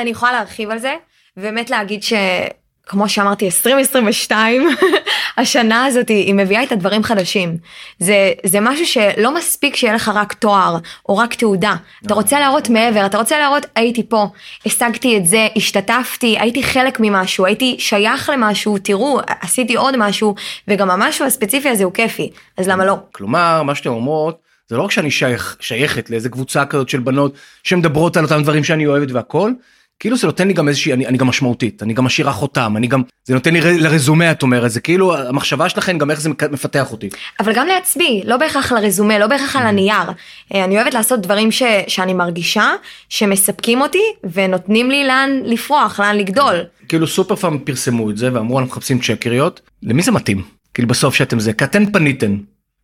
אני 0.00 0.10
יכולה 0.10 0.32
להרחיב 0.32 0.70
על 0.70 0.78
זה 0.78 0.94
ובאמת 1.36 1.70
להגיד 1.70 2.02
שכמו 2.02 3.08
שאמרתי 3.08 3.44
2022 3.44 4.68
השנה 5.38 5.84
הזאת 5.84 6.08
היא 6.08 6.34
מביאה 6.34 6.62
את 6.62 6.72
הדברים 6.72 7.02
חדשים 7.02 7.56
זה 7.98 8.32
זה 8.46 8.60
משהו 8.60 8.86
שלא 8.86 9.34
מספיק 9.34 9.76
שיהיה 9.76 9.94
לך 9.94 10.10
רק 10.14 10.32
תואר 10.32 10.78
או 11.08 11.16
רק 11.16 11.34
תעודה 11.34 11.74
אתה 12.06 12.14
רוצה 12.14 12.40
להראות 12.40 12.68
מעבר 12.68 13.06
אתה 13.06 13.18
רוצה 13.18 13.38
להראות 13.38 13.66
הייתי 13.74 14.08
פה 14.08 14.26
השגתי 14.66 15.16
את 15.16 15.26
זה 15.26 15.48
השתתפתי 15.56 16.38
הייתי 16.38 16.62
חלק 16.62 17.00
ממשהו 17.00 17.46
הייתי 17.46 17.76
שייך 17.78 18.30
למשהו 18.30 18.78
תראו 18.78 19.20
עשיתי 19.40 19.74
עוד 19.74 19.96
משהו 19.96 20.34
וגם 20.68 20.90
המשהו 20.90 21.26
הספציפי 21.26 21.68
הזה 21.68 21.84
הוא 21.84 21.92
כיפי 21.92 22.30
אז 22.56 22.68
למה 22.68 22.84
לא. 22.84 22.96
כלומר 23.12 23.62
מה 23.62 23.74
שאתם 23.74 23.90
אומרות 23.90 24.48
זה 24.68 24.76
לא 24.76 24.82
רק 24.82 24.90
שאני 24.90 25.10
שייך, 25.10 25.56
שייכת 25.60 26.10
לאיזה 26.10 26.28
קבוצה 26.28 26.66
כזאת 26.66 26.88
של 26.88 27.00
בנות 27.00 27.34
שמדברות 27.62 28.16
על 28.16 28.24
אותם 28.24 28.42
דברים 28.42 28.64
שאני 28.64 28.86
אוהבת 28.86 29.10
והכל. 29.12 29.52
כאילו 30.00 30.16
זה 30.16 30.26
נותן 30.26 30.48
לי 30.48 30.54
גם 30.54 30.68
איזושהי 30.68 30.92
אני, 30.92 31.06
אני 31.06 31.18
גם 31.18 31.26
משמעותית 31.26 31.82
אני 31.82 31.94
גם 31.94 32.04
משאירה 32.04 32.32
חותם 32.32 32.76
אני 32.76 32.86
גם 32.86 33.02
זה 33.24 33.34
נותן 33.34 33.54
לי 33.54 33.60
לרזומה 33.60 34.30
את 34.30 34.42
אומרת 34.42 34.70
זה 34.70 34.80
כאילו 34.80 35.16
המחשבה 35.16 35.68
שלכם 35.68 35.98
גם 35.98 36.10
איך 36.10 36.20
זה 36.20 36.30
מפתח 36.50 36.92
אותי. 36.92 37.08
אבל 37.40 37.52
גם 37.52 37.66
לעצמי, 37.66 38.22
לא 38.26 38.36
בהכרח 38.36 38.72
לרזומה, 38.72 39.18
לא 39.18 39.26
בהכרח 39.26 39.56
על 39.56 39.66
הנייר. 39.66 40.10
אה, 40.54 40.64
אני 40.64 40.76
אוהבת 40.76 40.94
לעשות 40.94 41.20
דברים 41.20 41.52
ש, 41.52 41.62
שאני 41.86 42.14
מרגישה, 42.14 42.72
שמספקים 43.08 43.80
אותי, 43.80 44.02
ונותנים 44.32 44.90
לי 44.90 45.06
לאן 45.06 45.30
לפרוח, 45.44 46.00
לאן 46.00 46.16
לגדול. 46.16 46.54
כאילו 46.88 47.06
סופר 47.06 47.36
פארם 47.36 47.58
פרסמו 47.58 48.10
את 48.10 48.16
זה 48.16 48.34
ואמרו 48.34 48.58
אנחנו 48.58 48.72
מחפשים 48.72 48.98
צ'קריות 49.00 49.60
למי 49.82 50.02
זה 50.02 50.12
מתאים 50.12 50.42
כאילו 50.74 50.88
בסוף 50.88 51.14
שאתם 51.14 51.40
זה 51.40 51.52
כי 51.52 51.64
אתן 51.64 51.92
פניתן 51.92 52.36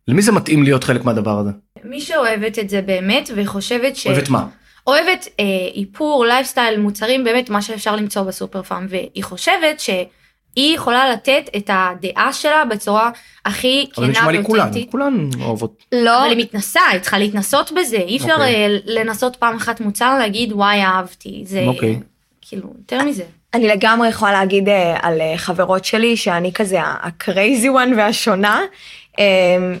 למי 0.07 0.21
זה 0.21 0.31
מתאים 0.31 0.63
להיות 0.63 0.83
חלק 0.83 1.05
מהדבר 1.05 1.39
הזה 1.39 1.49
מי 1.83 2.01
שאוהבת 2.01 2.59
את 2.59 2.69
זה 2.69 2.81
באמת 2.81 3.29
וחושבת 3.35 3.95
ש... 3.95 4.07
אוהבת 4.07 4.29
מה 4.29 4.45
אוהבת 4.87 5.27
אה, 5.39 5.45
איפור, 5.75 6.25
לייפסטייל, 6.25 6.79
מוצרים, 6.79 7.23
באמת 7.23 7.49
מה 7.49 7.61
שאפשר 7.61 7.95
למצוא 7.95 8.21
בסופר 8.21 8.63
פארם, 8.63 8.85
והיא 8.89 9.23
חושבת 9.23 9.79
שהיא 9.79 10.75
יכולה 10.75 11.09
לתת 11.09 11.49
את 11.57 11.69
הדעה 11.73 12.33
שלה 12.33 12.65
בצורה 12.65 13.09
הכי 13.45 13.85
אבל 13.97 14.05
כנה 14.05 14.19
נשמע 14.19 14.31
לי 14.31 14.43
כולן, 14.43 14.61
ואותנטית. 14.61 14.91
כולן 14.91 15.29
אוהבות. 15.41 15.83
לא, 15.91 16.19
אבל 16.21 16.29
היא 16.29 16.37
מתנסה, 16.37 16.81
היא 16.91 16.99
צריכה 16.99 17.17
להתנסות 17.17 17.71
בזה, 17.71 17.97
אי 17.97 18.17
אפשר 18.17 18.33
אוקיי. 18.33 18.55
אה, 18.55 18.77
לנסות 18.85 19.35
פעם 19.35 19.55
אחת 19.55 19.81
מוצר 19.81 20.17
להגיד 20.19 20.53
וואי 20.53 20.81
אהבתי, 20.81 21.43
זה 21.45 21.63
אוקיי. 21.67 21.99
כאילו 22.41 22.69
יותר 22.77 23.03
מזה. 23.03 23.23
אני 23.53 23.67
לגמרי 23.67 24.09
יכולה 24.09 24.31
להגיד 24.31 24.69
אה, 24.69 24.97
על 25.01 25.21
אה, 25.21 25.37
חברות 25.37 25.85
שלי 25.85 26.17
שאני 26.17 26.53
כזה 26.53 26.81
ה-crazy 26.81 27.65
one 27.65 27.97
והשונה, 27.97 28.61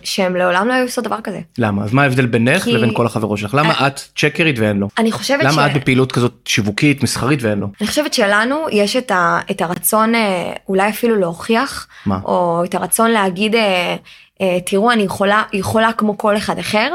שהם 0.03 0.35
לעולם 0.35 0.67
לא 0.67 0.73
היו 0.73 0.83
עושות 0.85 1.03
דבר 1.03 1.21
כזה. 1.23 1.39
למה? 1.57 1.83
אז 1.83 1.93
מה 1.93 2.03
ההבדל 2.03 2.25
בינך 2.25 2.63
כי- 2.63 2.71
לבין 2.73 2.93
כל 2.93 3.05
החברות 3.05 3.37
שלך? 3.37 3.53
למה 3.53 3.87
את 3.87 3.99
צ'קרית 4.15 4.59
ואין 4.59 4.77
לו? 4.77 4.87
אני 4.97 5.11
חושבת 5.11 5.41
ש... 5.41 5.45
למה 5.53 5.65
את 5.67 5.73
בפעילות 5.73 6.11
כזאת 6.11 6.33
שיווקית, 6.45 7.03
מסחרית 7.03 7.39
ואין 7.43 7.59
לו? 7.59 7.67
אני 7.81 7.87
חושבת 7.87 8.13
שלנו 8.13 8.65
יש 8.71 8.95
את, 8.95 9.11
ה, 9.11 9.39
את 9.51 9.61
הרצון 9.61 10.15
אה, 10.15 10.53
אולי 10.69 10.89
אפילו 10.89 11.15
להוכיח, 11.15 11.87
מה? 12.05 12.19
או 12.25 12.63
את 12.65 12.75
הרצון 12.75 13.11
להגיד, 13.11 13.55
אה, 13.55 13.95
אה, 14.41 14.57
תראו, 14.65 14.91
אני 14.91 15.03
יכולה, 15.03 15.43
יכולה 15.53 15.93
כמו 15.93 16.17
כל 16.17 16.37
אחד 16.37 16.59
אחר, 16.59 16.93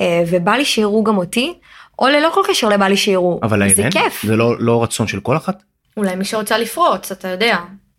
אה, 0.00 0.22
ובא 0.30 0.52
לי 0.52 0.64
שיראו 0.64 1.04
גם 1.04 1.16
אותי, 1.18 1.54
או 1.98 2.06
ללא 2.08 2.30
כל 2.34 2.40
קשר 2.48 2.68
לבא 2.68 2.88
לי 2.88 2.96
שיראו. 2.96 3.40
אבל 3.42 3.68
זה 3.74 3.82
אין? 3.82 3.90
כיף. 3.90 4.22
זה 4.26 4.36
לא 4.36 4.56
לא 4.58 4.82
רצון 4.82 5.06
של 5.06 5.20
כל 5.20 5.36
אחת? 5.36 5.62
אולי 5.96 6.16
מי 6.16 6.24
שרוצה 6.24 6.58
לפרוץ, 6.58 7.12
אתה 7.12 7.28
יודע. 7.28 7.56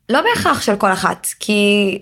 לא 0.10 0.20
בהכרח 0.22 0.62
של 0.62 0.76
כל 0.76 0.92
אחת, 0.94 1.28
כי 1.40 2.00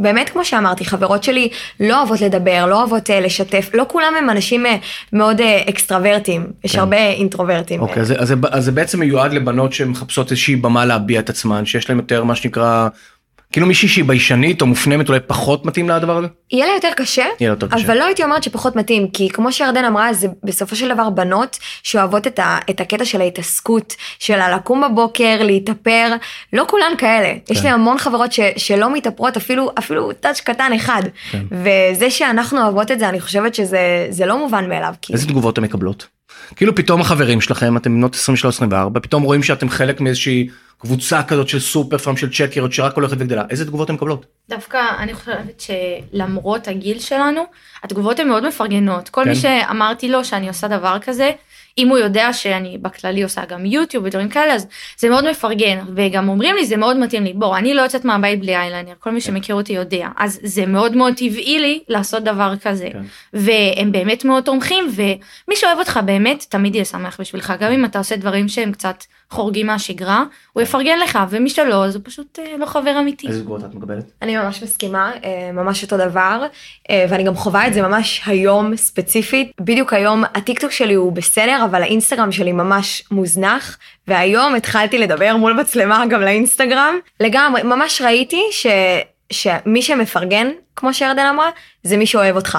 באמת 0.00 0.28
כמו 0.28 0.44
שאמרתי, 0.44 0.84
חברות 0.84 1.24
שלי 1.24 1.48
לא 1.80 1.98
אוהבות 1.98 2.20
לדבר, 2.20 2.66
לא 2.66 2.78
אוהבות 2.78 3.10
אה, 3.10 3.20
לשתף, 3.20 3.70
לא 3.74 3.84
כולם 3.88 4.12
הם 4.18 4.30
אנשים 4.30 4.66
אה, 4.66 4.76
מאוד 5.12 5.40
אה, 5.40 5.62
אקסטרוורטים, 5.68 6.46
יש 6.64 6.72
כן. 6.72 6.78
הרבה 6.78 6.96
אינטרוורטים. 6.96 7.80
אוקיי, 7.80 8.02
אז 8.02 8.14
אז 8.18 8.34
אז 8.50 8.64
זה 8.64 8.72
בעצם 8.72 9.00
מיועד 9.00 9.32
לבנות 9.32 9.72
שמחפשות 9.72 10.30
איזושהי 10.30 10.56
במה 10.56 10.84
להביע 10.84 11.20
את 11.20 11.30
עצמן, 11.30 11.66
שיש 11.66 11.88
להם 11.88 11.98
יותר 11.98 12.24
מה 12.24 12.34
שנקרא, 12.34 12.88
כאילו 13.52 13.66
מישהי 13.66 13.88
שהיא 13.88 14.04
ביישנית 14.04 14.60
או 14.60 14.66
מופנמת 14.66 15.08
אולי 15.08 15.20
פחות 15.26 15.66
מתאים 15.66 15.88
לדבר 15.88 16.16
הזה? 16.16 16.26
יהיה 16.50 16.66
לה 16.66 16.72
יותר 16.72 16.88
קשה, 16.96 17.22
יהיה 17.22 17.30
לה 17.40 17.46
יותר 17.46 17.68
קשה. 17.68 17.86
אבל 17.86 17.98
לא 17.98 18.04
הייתי 18.04 18.24
אומרת 18.24 18.42
שפחות 18.42 18.76
מתאים, 18.76 19.08
כי 19.10 19.28
כמו 19.28 19.52
שירדן 19.52 19.84
אמרה, 19.84 20.12
זה 20.12 20.28
בסופו 20.44 20.76
של 20.76 20.94
דבר 20.94 21.10
בנות 21.10 21.58
שאוהבות 21.82 22.26
את, 22.26 22.38
ה, 22.38 22.58
את 22.70 22.80
הקטע 22.80 23.04
של 23.04 23.20
ההתעסקות, 23.20 23.94
של 24.18 24.40
הלקום 24.40 24.84
בבוקר, 24.84 25.42
להתאפר, 25.42 26.14
לא 26.52 26.64
כולן 26.68 26.92
כאלה. 26.98 27.34
כן. 27.46 27.54
יש 27.54 27.62
לי 27.62 27.68
המון 27.68 27.98
חברות 27.98 28.32
ש, 28.32 28.40
שלא 28.56 28.92
מתאפרות 28.94 29.36
אפילו, 29.36 29.70
אפילו 29.78 30.12
טאץ' 30.12 30.40
קטן 30.40 30.72
אחד. 30.76 31.02
כן. 31.30 31.42
וזה 31.50 32.10
שאנחנו 32.10 32.62
אוהבות 32.62 32.90
את 32.90 32.98
זה, 32.98 33.08
אני 33.08 33.20
חושבת 33.20 33.54
שזה 33.54 34.06
זה 34.10 34.26
לא 34.26 34.38
מובן 34.38 34.68
מאליו. 34.68 34.94
כי... 35.02 35.12
איזה 35.12 35.28
תגובות 35.28 35.54
אתם 35.54 35.62
מקבלות? 35.62 36.06
כאילו 36.56 36.74
פתאום 36.74 37.00
החברים 37.00 37.40
שלכם, 37.40 37.76
אתם 37.76 37.94
בנות 37.94 38.16
23-24, 38.94 39.00
פתאום 39.02 39.22
רואים 39.22 39.42
שאתם 39.42 39.68
חלק 39.68 40.00
מאיזושהי 40.00 40.48
קבוצה 40.80 41.22
כזאת 41.22 41.48
של 41.48 41.60
סופר 41.60 41.98
פארם 41.98 42.16
של 42.16 42.30
צ'קריות 42.32 42.72
שרק 42.72 42.94
הולכת 42.94 43.16
וגדלה, 43.18 43.44
איזה 43.50 43.66
תגובות 43.66 43.84
אתם 43.84 43.94
מקבלות? 43.94 44.26
דווקא 44.48 44.78
אני 44.98 45.14
חושבת 45.14 45.62
שלמרות 46.12 46.68
הגיל 46.68 46.98
שלנו, 46.98 47.42
התגובות 47.84 48.18
הן 48.18 48.28
מאוד 48.28 48.48
מפרגנות. 48.48 49.08
כל 49.08 49.24
כן. 49.24 49.30
מי 49.30 49.36
שאמרתי 49.36 50.08
לו 50.08 50.24
שאני 50.24 50.48
עושה 50.48 50.68
דבר 50.68 50.98
כזה, 50.98 51.30
אם 51.80 51.88
הוא 51.88 51.98
יודע 51.98 52.32
שאני 52.32 52.78
בכללי 52.78 53.22
עושה 53.22 53.44
גם 53.44 53.66
יוטיוב 53.66 54.04
ודברים 54.04 54.28
כאלה, 54.28 54.54
אז 54.54 54.66
זה 54.98 55.08
מאוד 55.08 55.30
מפרגן. 55.30 55.78
וגם 55.96 56.28
אומרים 56.28 56.54
לי, 56.54 56.66
זה 56.66 56.76
מאוד 56.76 56.96
מתאים 56.96 57.24
לי. 57.24 57.32
בוא, 57.32 57.56
אני 57.56 57.74
לא 57.74 57.82
יוצאת 57.82 58.04
מהבית 58.04 58.40
בלי 58.40 58.56
אייליינר, 58.56 58.92
כל 58.98 59.10
מי 59.10 59.20
שמכיר 59.20 59.54
אותי 59.54 59.72
יודע. 59.72 60.08
אז 60.16 60.40
זה 60.42 60.66
מאוד 60.66 60.96
מאוד 60.96 61.14
טבעי 61.14 61.58
לי 61.58 61.80
לעשות 61.88 62.24
דבר 62.24 62.54
כזה. 62.62 62.88
כן. 62.92 63.02
והם 63.32 63.92
באמת 63.92 64.24
מאוד 64.24 64.44
תומכים, 64.44 64.84
ומי 64.94 65.56
שאוהב 65.56 65.78
אותך 65.78 66.00
באמת, 66.04 66.46
תמיד 66.48 66.74
יהיה 66.74 66.84
שמח 66.84 67.20
בשבילך. 67.20 67.52
גם 67.60 67.72
אם 67.72 67.84
אתה 67.84 67.98
עושה 67.98 68.16
דברים 68.16 68.48
שהם 68.48 68.72
קצת 68.72 69.04
חורגים 69.30 69.66
מהשגרה, 69.66 70.24
הוא 70.52 70.62
יפרגן 70.62 70.98
לך, 70.98 71.18
ומי 71.30 71.50
שלא, 71.50 71.84
אז 71.84 71.94
הוא 71.94 72.02
פשוט 72.04 72.38
אה, 72.38 72.56
לא 72.58 72.66
חבר 72.66 73.00
אמיתי. 73.00 73.28
איזה 73.28 73.40
תגובות 73.40 73.64
את 73.64 73.74
מקבלת? 73.74 74.04
אני 74.22 74.36
ממש 74.36 74.62
מסכימה, 74.62 75.12
אה, 75.24 75.52
ממש 75.52 75.82
אותו 75.82 75.96
דבר, 75.96 76.46
אה, 76.90 77.06
ואני 77.08 77.22
גם 77.22 77.34
חווה 77.34 77.66
את 77.66 77.74
זה 77.74 77.82
ממש 77.82 78.22
היום 78.26 78.76
ספציפית. 78.76 79.52
בדיוק 79.60 79.92
היום 79.92 80.24
הטיקטוק 80.34 80.70
שלי 80.70 80.94
הוא 80.94 81.12
בסדר, 81.12 81.64
אבל 81.70 81.82
האינסטגרם 81.82 82.32
שלי 82.32 82.52
ממש 82.52 83.02
מוזנח, 83.10 83.78
והיום 84.08 84.54
התחלתי 84.54 84.98
לדבר 84.98 85.36
מול 85.36 85.52
מצלמה 85.52 86.04
גם 86.06 86.20
לאינסטגרם. 86.20 86.94
לגמרי, 87.20 87.62
ממש 87.62 88.02
ראיתי 88.02 88.42
ש, 88.50 88.66
שמי 89.32 89.82
שמפרגן, 89.82 90.48
כמו 90.76 90.94
שירדן 90.94 91.26
אמרה, 91.26 91.50
זה 91.82 91.96
מי 91.96 92.06
שאוהב 92.06 92.36
אותך. 92.36 92.58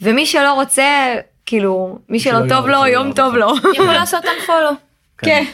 ומי 0.00 0.26
שלא 0.26 0.52
רוצה, 0.52 1.14
כאילו, 1.46 1.98
מי 2.08 2.20
שלא 2.20 2.48
טוב 2.48 2.66
לו, 2.66 2.86
יום 2.86 3.12
טוב 3.12 3.34
לו. 3.34 3.52
יכול 3.74 3.92
לעשות 3.92 4.24
unfollow. 4.24 4.74
כן. 5.24 5.44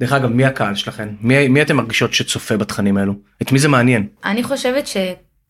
דרך 0.00 0.12
אגב, 0.12 0.28
מי 0.28 0.44
הקהל 0.44 0.74
שלכם? 0.74 1.08
מי, 1.20 1.48
מי 1.48 1.62
אתם 1.62 1.76
מרגישות 1.76 2.14
שצופה 2.14 2.56
בתכנים 2.56 2.96
האלו? 2.96 3.14
את 3.42 3.52
מי 3.52 3.58
זה 3.58 3.68
מעניין? 3.68 4.06
אני 4.24 4.42
חושבת 4.42 4.86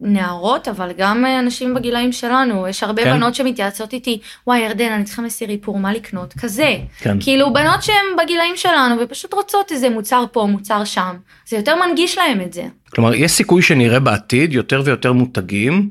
שנערות, 0.03 0.69
אבל 0.69 0.91
גם 0.97 1.25
אנשים 1.27 1.75
בגילאים 1.75 2.13
שלנו, 2.13 2.69
יש 2.69 2.83
הרבה 2.83 3.05
כן. 3.05 3.13
בנות 3.13 3.35
שמתייעצות 3.35 3.93
איתי, 3.93 4.19
וואי 4.47 4.61
ירדן, 4.61 4.93
אני 4.93 5.05
צריכה 5.05 5.23
מסיר 5.23 5.51
איפור, 5.51 5.79
מה 5.79 5.93
לקנות? 5.93 6.35
כזה. 6.35 6.77
כן. 6.99 7.17
כאילו 7.21 7.53
בנות 7.53 7.83
שהן 7.83 8.05
בגילאים 8.23 8.57
שלנו 8.57 8.95
ופשוט 9.01 9.35
רוצות 9.35 9.73
איזה 9.73 9.91
מוצר 9.91 10.25
פה, 10.33 10.47
מוצר 10.51 10.85
שם. 10.85 11.17
זה 11.49 11.57
יותר 11.57 11.77
מנגיש 11.87 12.19
להם 12.19 12.41
את 12.41 12.53
זה. 12.53 12.65
כלומר, 12.95 13.15
יש 13.15 13.33
סיכוי 13.33 13.63
שנראה 13.63 14.01
בעתיד 14.01 14.53
יותר 14.53 14.83
ויותר 14.85 15.13
מותגים, 15.13 15.91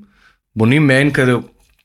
בונים 0.56 0.88
מעין 0.88 1.12
כאלה 1.12 1.34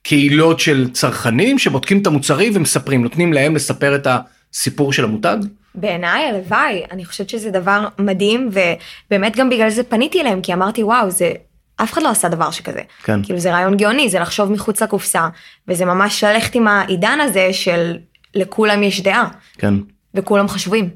קהילות 0.03 0.61
של 0.61 0.91
צרכנים 0.93 1.59
שבודקים 1.59 1.99
את 2.03 2.07
המוצרים 2.07 2.53
ומספרים, 2.57 3.03
נותנים 3.03 3.33
להם 3.33 3.57
לספר 3.57 3.95
את 3.95 4.07
הסיפור 4.07 4.93
של 4.93 5.05
המותג? 5.05 5.37
בעיניי 5.75 6.25
הלוואי, 6.25 6.83
אני 6.91 7.05
חושבת 7.05 7.29
שזה 7.29 7.51
דבר 7.51 7.89
מדהים, 7.99 8.51
ובאמת 8.53 9.37
גם 9.37 9.51
בגלל 9.51 9.71
זה 9.71 9.83
פניתי 9.83 10.21
אליהם, 10.21 10.41
כי 10.41 10.53
אמרתי 10.53 10.83
וואו, 10.83 11.11
זה, 11.11 11.33
אף 11.77 11.93
אחד 11.93 12.03
לא 12.03 12.11
עשה 12.11 12.29
דבר 12.29 12.51
שכזה. 12.51 12.81
כן. 13.03 13.23
כאילו 13.23 13.39
זה 13.39 13.53
רעיון 13.53 13.77
גאוני, 13.77 14.09
זה 14.09 14.19
לחשוב 14.19 14.53
מחוץ 14.53 14.83
לקופסה, 14.83 15.29
וזה 15.69 15.85
ממש 15.85 16.25
ללכת 16.25 16.55
עם 16.55 16.69
העידן 16.69 17.19
הזה 17.23 17.53
של 17.53 17.97
לכולם 18.35 18.83
יש 18.83 19.01
דעה, 19.01 19.29
כן. 19.59 19.75
וכולם 20.15 20.49
חשובים. 20.49 20.91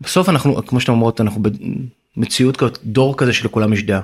בסוף 0.00 0.28
אנחנו, 0.28 0.66
כמו 0.66 0.80
שאתם 0.80 0.92
אומרות, 0.92 1.20
אנחנו 1.20 1.42
במציאות 2.16 2.56
כזאת, 2.56 2.78
דור 2.84 3.16
כזה 3.16 3.32
שלכולם 3.32 3.72
יש 3.72 3.82
דעה. 3.82 4.00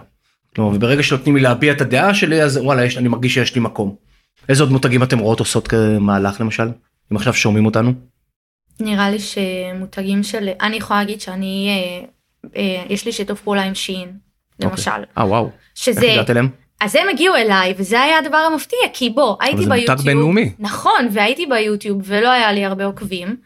כלומר, 0.55 0.77
וברגע 0.77 1.03
שנותנים 1.03 1.37
לי 1.37 1.43
להביע 1.43 1.73
את 1.73 1.81
הדעה 1.81 2.15
שלי, 2.15 2.43
אז 2.43 2.57
וואלה, 2.57 2.85
יש, 2.85 2.99
אני 2.99 3.09
מרגיש 3.09 3.35
שיש 3.35 3.55
לי 3.55 3.61
מקום. 3.61 3.95
איזה 4.49 4.63
עוד 4.63 4.73
מותגים 4.73 5.03
אתם 5.03 5.19
רואות 5.19 5.41
עושות 5.41 5.69
כזה 5.69 5.99
מהלך 5.99 6.41
למשל? 6.41 6.69
אם 7.13 7.17
עכשיו 7.17 7.35
שומעים 7.35 7.67
אותנו? 7.67 7.93
נראה 8.81 9.11
לי 9.11 9.19
שמותגים 9.19 10.23
של, 10.23 10.49
אני 10.61 10.77
יכולה 10.77 11.01
להגיד 11.01 11.21
שאני, 11.21 11.69
אה, 11.69 12.07
אה, 12.57 12.85
יש 12.89 13.07
לי 13.07 13.13
שיתוף 13.13 13.41
פעולה 13.41 13.63
עם 13.63 13.75
שין, 13.75 14.13
למשל. 14.61 14.91
אה 15.19 15.27
וואו. 15.27 15.51
שזה, 15.75 16.03
איך 16.03 16.13
הגעת 16.13 16.31
אליהם? 16.31 16.49
אז 16.81 16.97
הם 16.97 17.09
הגיעו 17.09 17.37
אליי 17.37 17.75
וזה 17.77 18.01
היה 18.01 18.19
הדבר 18.19 18.37
המפתיע 18.37 18.79
כי 18.93 19.11
בוא 19.11 19.37
הייתי 19.41 19.63
זה 19.63 19.71
ביוטיוב 19.71 19.91
מותג 19.91 20.05
בינלאומי. 20.05 20.53
נכון 20.59 21.09
והייתי 21.11 21.47
ביוטיוב 21.47 22.03
ולא 22.05 22.29
היה 22.29 22.53
לי 22.53 22.65
הרבה 22.65 22.85
עוקבים 22.85 23.37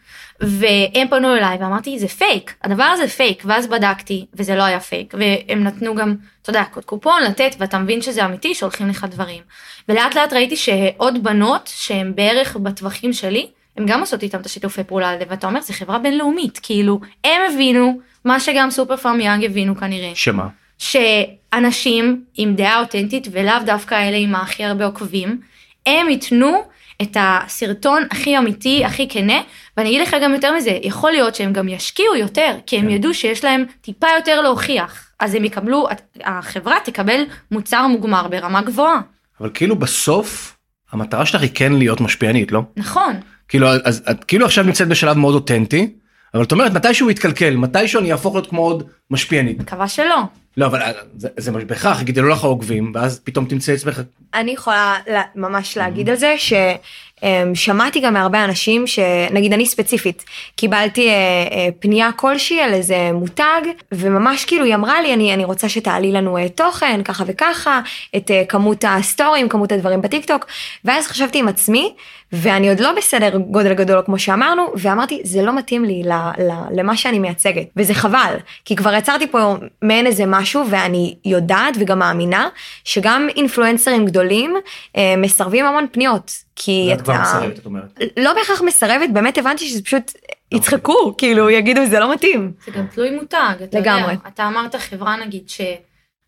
והם 0.41 1.07
פנו 1.09 1.35
אליי 1.35 1.57
ואמרתי 1.59 1.99
זה 1.99 2.07
פייק 2.07 2.55
הדבר 2.63 2.83
הזה 2.83 3.07
פייק 3.07 3.43
ואז 3.45 3.67
בדקתי 3.67 4.25
וזה 4.33 4.55
לא 4.55 4.63
היה 4.63 4.79
פייק 4.79 5.13
והם 5.17 5.63
נתנו 5.63 5.95
גם 5.95 6.15
אתה 6.41 6.49
יודע 6.49 6.63
קוד 6.63 6.85
קופון 6.85 7.23
לתת 7.23 7.55
ואתה 7.59 7.79
מבין 7.79 8.01
שזה 8.01 8.25
אמיתי 8.25 8.55
שהולכים 8.55 8.89
לך 8.89 9.05
דברים 9.11 9.41
ולאט 9.89 10.15
לאט 10.15 10.33
ראיתי 10.33 10.55
שעוד 10.55 11.23
בנות 11.23 11.71
שהן 11.75 12.15
בערך 12.15 12.55
בטווחים 12.55 13.13
שלי 13.13 13.47
הם 13.77 13.85
גם 13.85 13.99
עושות 13.99 14.23
איתם 14.23 14.39
את 14.39 14.45
השיתופי 14.45 14.83
פעולה 14.83 15.09
האלה 15.09 15.25
ואתה 15.29 15.47
אומר 15.47 15.61
זה 15.61 15.73
חברה 15.73 15.99
בינלאומית 15.99 16.59
כאילו 16.63 16.99
הם 17.23 17.41
הבינו 17.53 17.99
מה 18.25 18.39
שגם 18.39 18.71
סופר 18.71 18.97
פארם 18.97 19.19
יאנג 19.19 19.45
הבינו 19.45 19.75
כנראה 19.75 20.11
שמה? 20.15 20.47
שאנשים 20.79 22.23
עם 22.37 22.55
דעה 22.55 22.79
אותנטית 22.79 23.27
ולאו 23.31 23.53
דווקא 23.65 23.95
אלה 23.95 24.17
עם 24.17 24.35
הכי 24.35 24.63
הרבה 24.63 24.85
עוקבים, 24.85 25.41
הם 25.85 26.09
ייתנו 26.09 26.63
את 27.01 27.17
הסרטון 27.19 28.03
הכי 28.11 28.37
אמיתי, 28.37 28.85
הכי 28.85 29.09
כנה, 29.09 29.41
ואני 29.77 29.89
אגיד 29.89 30.01
לך 30.01 30.15
גם 30.23 30.33
יותר 30.33 30.55
מזה, 30.55 30.77
יכול 30.83 31.11
להיות 31.11 31.35
שהם 31.35 31.53
גם 31.53 31.67
ישקיעו 31.67 32.15
יותר, 32.15 32.55
כי 32.65 32.77
הם 32.77 32.85
כן. 32.85 32.89
ידעו 32.89 33.13
שיש 33.13 33.43
להם 33.43 33.65
טיפה 33.81 34.07
יותר 34.17 34.41
להוכיח, 34.41 35.11
אז 35.19 35.35
הם 35.35 35.45
יקבלו, 35.45 35.87
החברה 36.23 36.75
תקבל 36.83 37.21
מוצר 37.51 37.87
מוגמר 37.87 38.27
ברמה 38.27 38.61
גבוהה. 38.61 39.01
אבל 39.39 39.49
כאילו 39.53 39.75
בסוף, 39.75 40.57
המטרה 40.91 41.25
שלך 41.25 41.41
היא 41.41 41.49
כן 41.53 41.73
להיות 41.73 42.01
משפיענית, 42.01 42.51
לא? 42.51 42.61
נכון, 42.77 43.13
כאילו, 43.47 43.67
אז 43.83 44.03
את 44.11 44.23
כאילו 44.23 44.45
עכשיו 44.45 44.63
נמצאת 44.63 44.87
בשלב 44.87 45.17
מאוד 45.17 45.35
אותנטי, 45.35 45.93
אבל 46.33 46.43
את 46.43 46.51
אומרת 46.51 46.71
מתישהו 46.71 47.09
יתקלקל, 47.09 47.55
מתישהו 47.55 48.01
אני 48.01 48.11
אהפוך 48.11 48.35
להיות 48.35 48.49
כמו 48.49 48.61
עוד 48.61 48.83
משפיענית. 49.11 49.59
מקווה 49.59 49.87
שלא. 49.87 50.21
לא, 50.59 50.65
אבל 50.65 50.81
אה, 50.81 50.91
זה, 51.17 51.27
זה 51.37 51.51
בהכרח 51.51 52.01
יגדלו 52.01 52.29
לך 52.29 52.43
עוקבים, 52.43 52.91
ואז 52.95 53.19
פתאום 53.23 53.45
תמצא 53.45 53.71
עצמך, 53.71 54.01
אני 54.33 54.51
יכולה 54.51 54.95
לה- 55.07 55.21
ממש 55.35 55.77
להגיד 55.77 56.09
על 56.09 56.15
זה 56.15 56.35
ששמעתי 56.37 57.99
גם 57.99 58.13
מהרבה 58.13 58.43
אנשים 58.45 58.87
שנגיד 58.87 59.53
אני 59.53 59.65
ספציפית 59.65 60.23
קיבלתי 60.55 61.09
אה, 61.09 61.13
אה, 61.13 61.67
פנייה 61.79 62.11
כלשהי 62.15 62.61
על 62.61 62.73
איזה 62.73 63.11
מותג 63.13 63.61
וממש 63.91 64.45
כאילו 64.45 64.65
היא 64.65 64.75
אמרה 64.75 65.01
לי 65.01 65.13
אני 65.13 65.33
אני 65.33 65.45
רוצה 65.45 65.69
שתעלי 65.69 66.11
לנו 66.11 66.37
אה, 66.37 66.49
תוכן 66.49 67.01
ככה 67.03 67.23
וככה 67.27 67.81
את 68.15 68.31
אה, 68.31 68.43
כמות 68.49 68.85
הסטורים 68.87 69.49
כמות 69.49 69.71
הדברים 69.71 70.01
בטיק 70.01 70.25
טוק 70.25 70.45
ואז 70.85 71.07
חשבתי 71.07 71.39
עם 71.39 71.47
עצמי 71.47 71.93
ואני 72.33 72.69
עוד 72.69 72.79
לא 72.79 72.91
בסדר 72.97 73.37
גודל 73.37 73.73
גדול 73.73 74.01
כמו 74.05 74.19
שאמרנו, 74.19 74.63
ואמרתי 74.75 75.21
זה 75.23 75.41
לא 75.41 75.57
מתאים 75.57 75.85
לי 75.85 76.03
ל, 76.03 76.11
ל, 76.41 76.51
למה 76.71 76.97
שאני 76.97 77.19
מייצגת, 77.19 77.67
וזה 77.75 77.93
חבל, 77.93 78.35
כי 78.65 78.75
כבר 78.75 78.93
יצרתי 78.93 79.27
פה 79.27 79.55
מעין 79.81 80.05
איזה 80.05 80.23
משהו 80.27 80.63
ואני 80.69 81.15
יודעת 81.25 81.73
וגם 81.79 81.99
מאמינה 81.99 82.49
שגם 82.83 83.27
אינפלואנסרים 83.35 84.05
גדולים 84.05 84.55
אה, 84.97 85.13
מסרבים 85.17 85.65
המון 85.65 85.85
פניות, 85.91 86.31
כי 86.55 86.89
את 86.93 87.01
כבר 87.01 87.21
מסרבת 87.21 87.59
את 87.59 87.65
אומרת. 87.65 87.99
לא 88.17 88.33
בהכרח 88.33 88.61
מסרבת, 88.61 89.09
באמת 89.13 89.37
הבנתי 89.37 89.65
שזה 89.69 89.83
פשוט 89.83 90.11
יצחקו, 90.51 91.17
כאילו 91.17 91.49
יגידו 91.49 91.85
זה 91.85 91.99
לא 91.99 92.13
מתאים. 92.13 92.51
זה 92.65 92.71
גם 92.71 92.87
תלוי 92.87 93.11
מותג, 93.11 93.53
אתה 93.63 93.79
לגמרי. 93.79 94.01
יודע, 94.13 94.27
אתה 94.27 94.47
אמרת 94.47 94.75
חברה 94.75 95.15
נגיד 95.17 95.49
ש, 95.49 95.61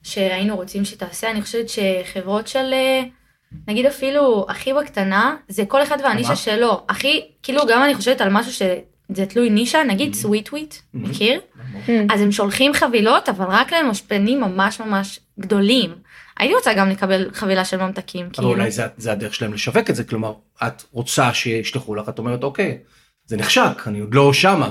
שהיינו 0.03 0.55
רוצים 0.55 0.85
שתעשה, 0.85 1.31
אני 1.31 1.41
חושבת 1.41 1.65
שחברות 1.69 2.47
של, 2.47 2.73
אה, 2.73 3.03
נגיד 3.67 3.85
אפילו 3.85 4.45
הכי 4.49 4.73
בקטנה, 4.73 5.35
זה 5.47 5.65
כל 5.65 5.83
אחד 5.83 5.97
והנישה? 6.03 6.35
שלו, 6.35 6.83
הכי, 6.89 7.21
כאילו 7.43 7.61
גם 7.69 7.83
אני 7.83 7.95
חושבת 7.95 8.21
על 8.21 8.29
משהו 8.31 8.51
שזה 8.51 9.25
תלוי 9.25 9.49
נישה, 9.49 9.83
נגיד 9.83 10.13
סוויט 10.13 10.49
וויט, 10.49 10.75
מכיר? 10.93 11.41
אז 12.09 12.21
הם 12.21 12.31
שולחים 12.31 12.73
חבילות, 12.73 13.29
אבל 13.29 13.45
רק 13.49 13.73
למשפנים 13.73 14.41
ממש 14.41 14.79
ממש 14.79 15.19
גדולים. 15.39 15.91
הייתי 16.37 16.55
רוצה 16.55 16.73
גם 16.73 16.89
לקבל 16.89 17.29
חבילה 17.33 17.65
של 17.65 17.77
ממתקים, 17.77 18.25
אבל 18.25 18.33
כאילו. 18.33 18.49
אולי 18.49 18.71
זה, 18.71 18.83
זה 18.97 19.11
הדרך 19.11 19.35
שלהם 19.35 19.53
לשווק 19.53 19.89
את 19.89 19.95
זה, 19.95 20.03
כלומר, 20.03 20.33
את 20.67 20.83
רוצה 20.91 21.33
שישלחו 21.33 21.95
לך, 21.95 22.09
את 22.09 22.19
אומרת, 22.19 22.43
אוקיי, 22.43 22.77
זה 23.25 23.37
נחשק, 23.37 23.87
אני 23.87 23.99
עוד 23.99 24.13
לא 24.13 24.33
שמה. 24.33 24.69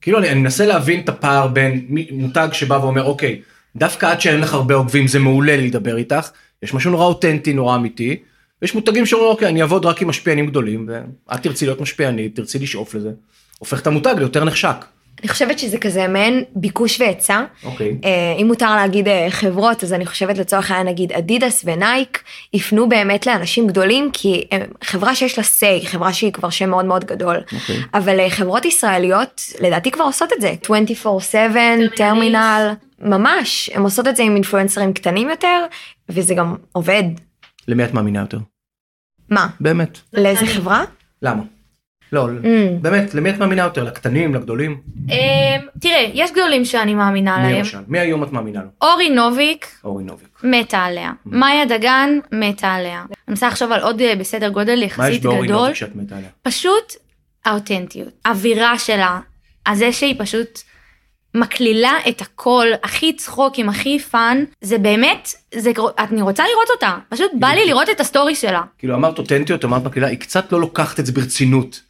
כאילו, 0.00 0.18
אני, 0.18 0.30
אני 0.30 0.40
מנסה 0.40 0.66
להבין 0.66 1.00
את 1.00 1.08
הפער 1.08 1.48
בין 1.48 1.86
מותג 2.10 2.48
שבא 2.52 2.74
ואומר, 2.74 3.04
אוקיי, 3.04 3.40
דווקא 3.76 4.06
עד 4.06 4.20
שאין 4.20 4.40
לך 4.40 4.54
הרבה 4.54 4.74
עוקבים 4.74 5.06
זה 5.06 5.18
מעולה 5.18 5.56
לדבר 5.56 5.96
איתך, 5.96 6.30
יש 6.62 6.74
משהו 6.74 6.90
נורא 6.90 7.04
אותנטי, 7.04 7.52
נורא 7.52 7.76
אמיתי, 7.76 8.16
ויש 8.62 8.74
מותגים 8.74 9.06
שאומרים, 9.06 9.30
אוקיי, 9.30 9.48
אני 9.48 9.62
אעבוד 9.62 9.86
רק 9.86 10.02
עם 10.02 10.08
משפיענים 10.08 10.46
גדולים, 10.46 10.88
ואת 10.88 11.42
תרצי 11.42 11.66
להיות 11.66 11.80
משפיענית, 11.80 12.36
תרצי 12.36 12.58
לשאוף 12.58 12.94
לזה, 12.94 13.10
הופך 13.58 13.80
את 13.80 13.86
המותג 13.86 14.14
ליותר 14.18 14.44
נחשק. 14.44 14.84
אני 15.20 15.28
חושבת 15.28 15.58
שזה 15.58 15.78
כזה 15.78 16.08
מעין 16.08 16.44
ביקוש 16.54 17.00
והיצע. 17.00 17.44
אוקיי. 17.64 17.96
אה, 18.04 18.34
אם 18.38 18.46
מותר 18.46 18.76
להגיד 18.76 19.08
אה, 19.08 19.26
חברות 19.30 19.84
אז 19.84 19.92
אני 19.92 20.06
חושבת 20.06 20.38
לצורך 20.38 20.70
העניין 20.70 20.86
נגיד 20.86 21.12
אדידס 21.12 21.62
ונייק 21.64 22.22
יפנו 22.52 22.88
באמת 22.88 23.26
לאנשים 23.26 23.66
גדולים 23.66 24.10
כי 24.12 24.44
חברה 24.84 25.14
שיש 25.14 25.38
לה 25.38 25.44
say 25.44 25.86
חברה 25.86 26.12
שהיא 26.12 26.32
כבר 26.32 26.50
שם 26.50 26.70
מאוד 26.70 26.84
מאוד 26.84 27.04
גדול 27.04 27.36
אוקיי. 27.52 27.76
אבל 27.94 28.20
אה, 28.20 28.30
חברות 28.30 28.64
ישראליות 28.64 29.42
לדעתי 29.60 29.90
כבר 29.90 30.04
עושות 30.04 30.32
את 30.32 30.40
זה 30.40 30.54
24/7 30.66 31.36
טרמינל 31.96 32.72
ממש 33.00 33.70
הם 33.74 33.82
עושות 33.82 34.08
את 34.08 34.16
זה 34.16 34.22
עם 34.22 34.34
אינפלואנסרים 34.34 34.92
קטנים 34.92 35.30
יותר 35.30 35.64
וזה 36.08 36.34
גם 36.34 36.56
עובד 36.72 37.04
למי 37.68 37.84
את 37.84 37.94
מאמינה 37.94 38.20
יותר? 38.20 38.38
מה 39.30 39.48
באמת. 39.60 39.98
לאיזה. 40.12 40.46
חברה 40.46 40.84
למה? 41.22 41.42
לא, 42.12 42.26
Mm. 42.26 42.46
באמת, 42.82 43.14
למי 43.14 43.30
את 43.30 43.38
מאמינה 43.38 43.62
יותר? 43.62 43.84
לקטנים, 43.84 44.34
לגדולים? 44.34 44.80
אמ, 45.08 45.14
תראה, 45.80 46.10
יש 46.14 46.30
גדולים 46.32 46.64
שאני 46.64 46.94
מאמינה 46.94 47.36
מי 47.38 47.42
להם. 47.42 47.58
למשל? 47.58 47.78
מי 47.88 47.98
היום 47.98 48.22
את 48.24 48.32
מאמינה 48.32 48.60
לו? 48.62 48.68
אורי 48.82 49.10
נוביק, 49.10 49.66
אורי 49.84 50.04
נוביק. 50.04 50.28
מתה 50.44 50.78
עליה. 50.78 51.12
מאיה 51.26 51.64
דגן, 51.64 52.18
מתה 52.32 52.68
עליה. 52.72 52.98
אני 53.08 53.14
מנסה 53.28 53.48
לחשוב 53.48 53.72
על 53.72 53.80
עוד 53.80 54.00
אה, 54.00 54.14
בסדר 54.16 54.48
גודל 54.48 54.74
מה 54.78 54.84
יש 54.84 54.92
יחסית 54.92 55.22
באורי 55.22 55.46
גדול. 55.46 55.58
נוביק 55.60 55.74
שאת 55.74 55.96
מתה 55.96 56.16
עליה? 56.16 56.28
פשוט 56.42 56.92
האותנטיות. 57.44 58.08
האווירה 58.24 58.78
שלה, 58.78 59.20
הזה 59.66 59.92
שהיא 59.92 60.14
פשוט 60.18 60.60
מקלילה 61.34 61.92
את 62.08 62.20
הכל, 62.20 62.66
הכי 62.82 63.12
צחוקים, 63.12 63.68
הכי 63.68 63.98
fun, 63.98 64.44
זה 64.60 64.78
באמת, 64.78 65.28
זה, 65.54 65.70
אני 65.98 66.22
רוצה 66.22 66.44
לראות 66.52 66.68
אותה. 66.74 66.96
פשוט 67.08 67.30
בא 67.38 67.48
לי 67.48 67.66
לראות 67.66 67.90
את 67.90 68.00
הסטורי 68.00 68.34
שלה. 68.34 68.62
כאילו 68.78 68.94
אמרת 68.94 69.18
אותנטיות, 69.18 69.64
אמרת 69.64 69.84
מקלילה, 69.84 70.06
היא 70.08 70.18
קצת 70.18 70.52
לא 70.52 70.60
לוקחת 70.60 71.00
את 71.00 71.06
זה 71.06 71.12
ברצינות. 71.12 71.80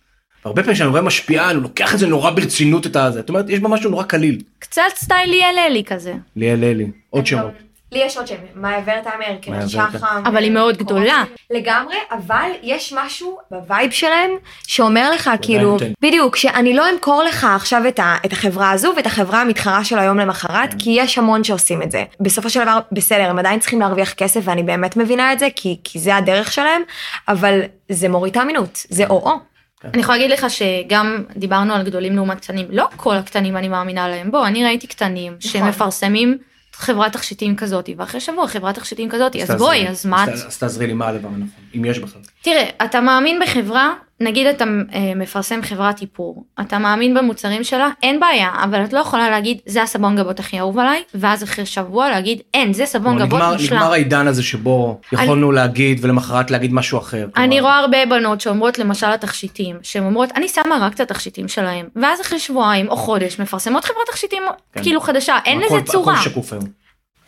הרבה 0.45 0.63
פעמים 0.63 0.75
כשאני 0.75 0.91
רואה 0.91 1.03
משפיען, 1.03 1.57
הוא 1.57 1.63
לוקח 1.63 1.95
את 1.95 1.99
זה 1.99 2.07
נורא 2.07 2.31
ברצינות 2.31 2.87
את 2.87 2.97
הזה. 2.97 3.21
זאת 3.21 3.29
אומרת, 3.29 3.45
יש 3.49 3.61
בה 3.61 3.69
משהו 3.69 3.91
נורא 3.91 4.03
קליל. 4.03 4.43
קצת 4.59 4.83
style 4.95 5.31
ליאל 5.31 5.59
אלי 5.59 5.85
כזה. 5.85 6.15
ליאל 6.37 6.65
אלי, 6.65 6.87
עוד 7.11 7.27
שמות. 7.27 7.53
לי 7.93 7.99
יש 7.99 8.17
עוד 8.17 8.27
שם, 8.27 8.35
מאיה 8.55 8.83
קרן 8.85 8.95
ורטהיימר. 8.95 9.67
שחם. 9.67 10.23
אבל 10.27 10.43
היא 10.43 10.51
מאוד 10.51 10.77
גדולה. 10.77 11.25
לגמרי, 11.51 11.97
אבל 12.13 12.51
יש 12.63 12.93
משהו 12.97 13.39
ב 13.51 13.59
vibe 13.59 13.91
שלהם 13.91 14.31
שאומר 14.67 15.11
לך 15.11 15.31
כאילו. 15.43 15.77
בדיוק, 16.03 16.37
שאני 16.37 16.75
לא 16.75 16.91
אמכור 16.91 17.23
לך 17.23 17.47
עכשיו 17.57 17.83
את, 17.89 18.33
החברה 18.33 18.71
הזו 18.71 18.93
ואת 18.97 19.07
החברה 19.07 19.41
המתחרה 19.41 19.85
של 19.85 19.99
היום 19.99 20.19
למחרת, 20.19 20.75
כי 20.79 20.91
יש 20.91 21.19
המון 21.19 21.45
שעושים 21.45 21.83
את 21.83 21.91
זה. 21.91 22.05
בסופו 22.21 22.51
של 22.51 22.63
דבר, 22.63 22.79
בסדר, 22.93 23.31
הם 23.31 23.39
עדיין 23.39 23.61
צריכים 23.61 23.81
להרוויח 23.81 24.13
כסף 24.13 24.41
ואני 24.45 24.63
באמת 24.63 24.97
מבינה 24.97 25.33
את 25.33 25.39
זה, 25.39 25.49
כי, 25.57 25.77
כי 25.85 25.99
זה 25.99 26.17
הדרך 26.17 26.53
שלהם, 26.53 26.83
אבל 27.29 27.61
זה 27.89 28.09
מוריד 28.09 28.31
את 28.31 28.37
האמינות, 28.37 28.87
זה 28.91 29.07
או-או. 29.07 29.50
אני 29.85 30.03
יכולה 30.03 30.19
להגיד 30.19 30.31
לך 30.33 30.47
שגם 30.51 31.25
דיברנו 31.37 31.75
על 31.75 31.83
גדולים 31.83 32.17
לעומת 32.17 32.41
קטנים, 32.41 32.67
לא 32.71 32.89
כל 32.97 33.17
הקטנים 33.17 33.57
אני 33.57 33.69
מאמינה 33.69 34.09
להם. 34.09 34.31
בוא, 34.31 34.47
אני 34.47 34.65
ראיתי 34.65 34.87
קטנים 34.87 35.37
שמפרסמים 35.41 36.39
חברת 36.73 37.13
תכשיטים 37.13 37.57
כזאת, 37.57 37.91
ואחרי 37.97 38.21
שבוע 38.21 38.47
חברת 38.47 38.75
תכשיטים 38.75 39.09
כזאת, 39.09 39.37
אז 39.37 39.51
בואי. 39.51 39.89
אז 39.89 40.07
מה 40.07 40.25
את... 40.25 40.29
אז 40.29 40.59
תעזרי 40.59 40.87
לי 40.87 40.93
מה 40.93 41.09
הדבר 41.09 41.29
הנכון, 41.29 41.65
אם 41.77 41.85
יש 41.85 41.99
בכלל. 41.99 42.23
תראה, 42.43 42.69
אתה 42.85 43.01
מאמין 43.01 43.41
בחברה, 43.43 43.95
נגיד 44.23 44.47
אתה 44.47 44.65
אה, 44.95 45.13
מפרסם 45.17 45.63
חברת 45.63 46.01
איפור, 46.01 46.45
אתה 46.61 46.79
מאמין 46.79 47.15
במוצרים 47.15 47.65
שלה, 47.65 47.89
אין 48.03 48.21
בעיה, 48.21 48.51
אבל 48.65 48.85
את 48.85 48.93
לא 48.93 48.99
יכולה 48.99 49.31
להגיד, 49.31 49.59
זה 49.67 49.83
הסבון 49.83 50.17
גבות 50.17 50.41
הכי 50.41 50.59
אהוב 50.59 50.79
עליי, 50.79 51.03
ואז 51.15 51.45
אחרי 51.45 51.67
שבוע 51.67 52.11
להגיד, 52.11 52.41
אין, 52.55 52.73
זה 52.73 52.87
סבון 52.87 53.17
גבות 53.19 53.41
נגמר- 53.41 53.53
מושלם. 53.53 53.77
נגמר 53.77 53.93
העידן 53.93 54.27
הזה 54.27 54.43
שבו 54.43 55.01
יכולנו 55.13 55.53
להגיד 55.53 55.99
ולמחרת 56.05 56.51
להגיד 56.51 56.73
משהו 56.73 56.99
אחר. 56.99 57.27
אני 57.37 57.49
כלומר, 57.57 57.61
רואה 57.63 57.79
הרבה 57.79 58.07
בנות 58.07 58.41
שאומרות 58.41 58.79
למשל 58.79 59.07
התכשיטים, 59.07 59.77
שהן 59.83 60.05
אומרות 60.05 60.29
אני 60.37 60.49
שמה 60.49 60.79
רק 60.81 60.95
את 60.95 61.01
התכשיטים 61.01 61.49
שלהם, 61.49 61.87
ואז 61.97 62.21
אחרי 62.21 62.39
שבועיים 62.39 62.89
או 62.89 62.97
חודש 62.97 63.41
מפרסמות 63.41 63.85
חברת 63.85 64.07
תכשיטים 64.11 64.43
כן. 64.73 64.83
כאילו 64.83 65.01
חדשה, 65.01 65.39
אין 65.45 65.61
לזה 65.61 65.77
צורה. 65.85 66.15
הכל 66.15 66.23
שקוף 66.31 66.53
היום. 66.53 66.80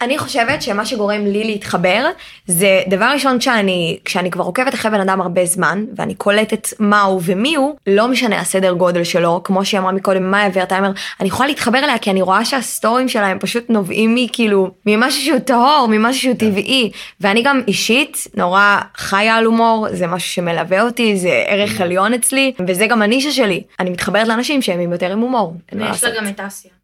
אני 0.03 0.19
חושבת 0.19 0.63
שמה 0.63 0.87
שגורם 0.87 1.27
לי 1.27 1.45
להתחבר 1.45 2.07
זה 2.47 2.83
דבר 2.89 3.05
ראשון 3.05 3.41
שאני 3.41 3.99
כשאני 4.05 4.31
כבר 4.31 4.45
עוקבת 4.45 4.75
אחרי 4.75 4.91
בן 4.91 5.01
אדם 5.01 5.21
הרבה 5.21 5.47
זמן 5.47 5.85
ואני 5.97 6.15
קולטת 6.15 6.69
מה 6.79 7.03
הוא 7.03 7.21
ומי 7.25 7.55
הוא 7.55 7.77
לא 7.87 8.09
משנה 8.09 8.41
הסדר 8.41 8.73
גודל 8.73 9.05
שלו 9.05 9.41
כמו 9.45 9.65
שהיא 9.65 9.81
אמרה 9.81 9.93
מקודם 9.93 10.31
מאיה 10.31 10.49
ורטהיימר 10.53 10.91
אני 11.21 11.29
יכולה 11.29 11.49
להתחבר 11.49 11.79
אליה 11.79 11.99
כי 11.99 12.11
אני 12.11 12.23
רואה 12.23 12.45
שהסטורים 12.45 13.09
שלהם 13.09 13.39
פשוט 13.39 13.71
נובעים 13.71 14.15
מכאילו 14.15 14.71
ממשהו 14.87 15.23
שהוא 15.23 15.39
טהור 15.39 15.87
ממשהו 15.91 16.23
שהוא 16.23 16.35
טבעי 16.35 16.91
ואני 17.21 17.43
גם 17.43 17.61
אישית 17.69 18.27
נורא 18.35 18.79
חיה 18.97 19.37
על 19.37 19.45
הומור 19.45 19.87
זה 19.93 20.07
משהו 20.07 20.31
שמלווה 20.31 20.83
אותי 20.83 21.17
זה 21.17 21.45
ערך 21.47 21.81
עליון 21.81 22.15
אצלי 22.15 22.53
וזה 22.69 22.87
גם 22.87 23.03
הנישה 23.03 23.31
שלי 23.31 23.63
אני 23.81 23.91
מתחברת 23.91 24.29
לאנשים 24.29 24.63
שהם 24.63 24.93
יותר 24.93 25.13
עם 25.13 25.19
הומור. 25.19 25.55
ויש 25.73 26.05
לה. 26.05 26.11
גם 26.11 26.29
את 26.29 26.41
אסיה. 26.41 26.82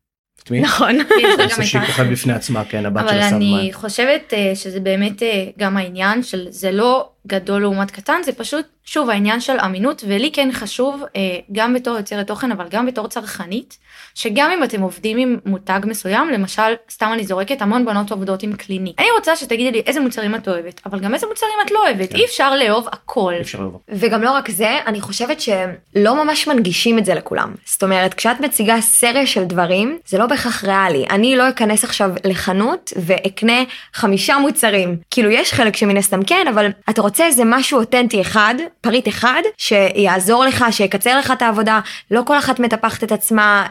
מי? 0.50 0.61
נכון. 0.61 0.98
גם 1.38 1.48
זה 1.56 1.64
שהיא. 1.66 1.82
כוכב 1.82 2.12
בפני 2.12 2.32
עצמה, 2.32 2.64
כן, 2.64 2.87
הבת 2.87 3.08
של 3.08 3.08
אבל 3.08 3.18
הסבתא. 3.18 3.37
אני 3.37 3.70
חושבת 3.72 4.34
אה, 4.34 4.52
שזה 4.54 4.80
באמת 4.80 5.22
אה, 5.22 5.46
גם 5.58 5.76
העניין 5.76 6.22
של 6.22 6.46
זה 6.50 6.72
לא 6.72 7.08
גדול 7.26 7.62
לעומת 7.62 7.90
קטן 7.90 8.20
זה 8.24 8.33
פשוט 8.33 8.66
שוב 8.85 9.11
העניין 9.11 9.40
של 9.40 9.57
אמינות 9.64 10.04
ולי 10.07 10.31
כן 10.33 10.48
חשוב 10.52 11.02
אה, 11.16 11.20
גם 11.52 11.74
בתור 11.74 11.96
יוצרת 11.96 12.26
תוכן 12.26 12.52
אבל 12.52 12.66
גם 12.70 12.87
בתור 12.87 13.09
צרכנית 13.09 13.78
שגם 14.14 14.50
אם 14.50 14.64
אתם 14.64 14.81
עובדים 14.81 15.18
עם 15.18 15.37
מותג 15.46 15.81
מסוים 15.85 16.28
למשל 16.28 16.72
סתם 16.90 17.11
אני 17.12 17.24
זורקת 17.24 17.62
המון 17.62 17.85
בנות 17.85 18.11
עובדות 18.11 18.42
עם 18.42 18.52
קליני 18.52 18.92
אני 18.98 19.07
רוצה 19.16 19.37
שתגידי 19.37 19.70
לי 19.70 19.83
איזה 19.87 20.00
מוצרים 20.00 20.35
את 20.35 20.48
אוהבת 20.48 20.81
אבל 20.87 21.00
גם 21.00 21.14
איזה 21.14 21.26
מוצרים 21.26 21.52
את 21.66 21.70
לא 21.70 21.87
אוהבת 21.87 22.11
כן. 22.11 22.16
אי 22.16 22.24
אפשר 22.24 22.57
לאהוב 22.57 22.88
הכל. 22.92 23.33
אי 23.37 23.40
אפשר 23.40 23.61
לבוא. 23.61 23.78
וגם 23.88 24.22
לא 24.22 24.31
רק 24.31 24.50
זה, 24.50 24.78
אני 24.87 25.00
חושבת 25.00 25.40
שלא 25.40 26.24
ממש 26.24 26.46
מנגישים 26.46 26.98
את 26.98 27.04
זה 27.04 27.14
לכולם. 27.14 27.54
זאת 27.64 27.83
אומרת, 27.83 28.14
כשאת 28.14 28.40
מציגה 28.40 28.81
סריה 28.81 29.26
של 29.26 29.44
דברים, 29.44 29.98
זה 30.07 30.18
לא 30.18 30.26
בהכרח 30.26 30.64
ריאלי. 30.64 31.07
אני 31.11 31.37
לא 31.37 31.48
אכנס 31.48 31.85
עכשיו 31.85 32.11
לחנות 32.24 32.92
ואקנה 32.96 33.62
חמישה 33.94 34.38
מוצרים. 34.38 34.96
כאילו, 35.11 35.31
יש 35.31 35.52
חלק 35.52 35.76
שמן 35.76 35.96
הסתם 35.96 36.22
כן, 36.22 36.46
אבל 36.48 36.70
אתה 36.90 37.00
רוצה 37.08 37.26
איזה 37.26 37.42
משהו 37.46 37.78
אותנטי 37.80 38.20
אחד, 38.20 38.54
פריט 38.80 39.08
אחד, 39.08 39.42
שיעזור 39.56 40.44
לך, 40.44 40.64
שיקצר 40.70 41.18
לך 41.18 41.30
את 41.30 41.42
העבודה. 41.42 41.80
לא 42.10 42.22
כל 42.26 42.38
אחת 42.38 42.60
מטפחת 42.60 43.04
את 43.04 43.12
עצמה 43.12 43.66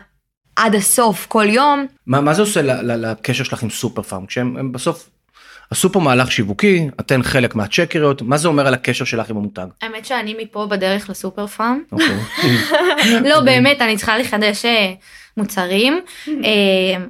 עד 0.55 0.75
הסוף 0.75 1.25
כל 1.29 1.45
יום. 1.49 1.85
מה 2.07 2.21
מה 2.21 2.33
זה 2.33 2.41
עושה 2.41 2.61
ל- 2.61 2.91
ל- 2.91 3.11
לקשר 3.11 3.43
שלך 3.43 3.63
עם 3.63 3.69
סופר 3.69 4.01
פארם? 4.01 4.25
כשהם 4.25 4.57
הם 4.57 4.71
בסוף 4.71 5.09
עשו 5.71 5.91
פה 5.91 5.99
מהלך 5.99 6.31
שיווקי, 6.31 6.87
אתן 6.99 7.23
חלק 7.23 7.55
מהצ'קריות, 7.55 8.21
מה 8.21 8.37
זה 8.37 8.47
אומר 8.47 8.67
על 8.67 8.73
הקשר 8.73 9.05
שלך 9.05 9.29
עם 9.29 9.37
המותג? 9.37 9.65
האמת 9.81 10.05
שאני 10.05 10.35
מפה 10.43 10.67
בדרך 10.69 11.09
לסופר 11.09 11.47
פארם. 11.47 11.81
אוקיי. 11.91 12.17
לא 13.29 13.39
באמת 13.41 13.81
אני 13.81 13.97
צריכה 13.97 14.17
לחדש 14.17 14.65
אה, 14.65 14.93
מוצרים. 15.37 16.01
אה, 16.27 16.33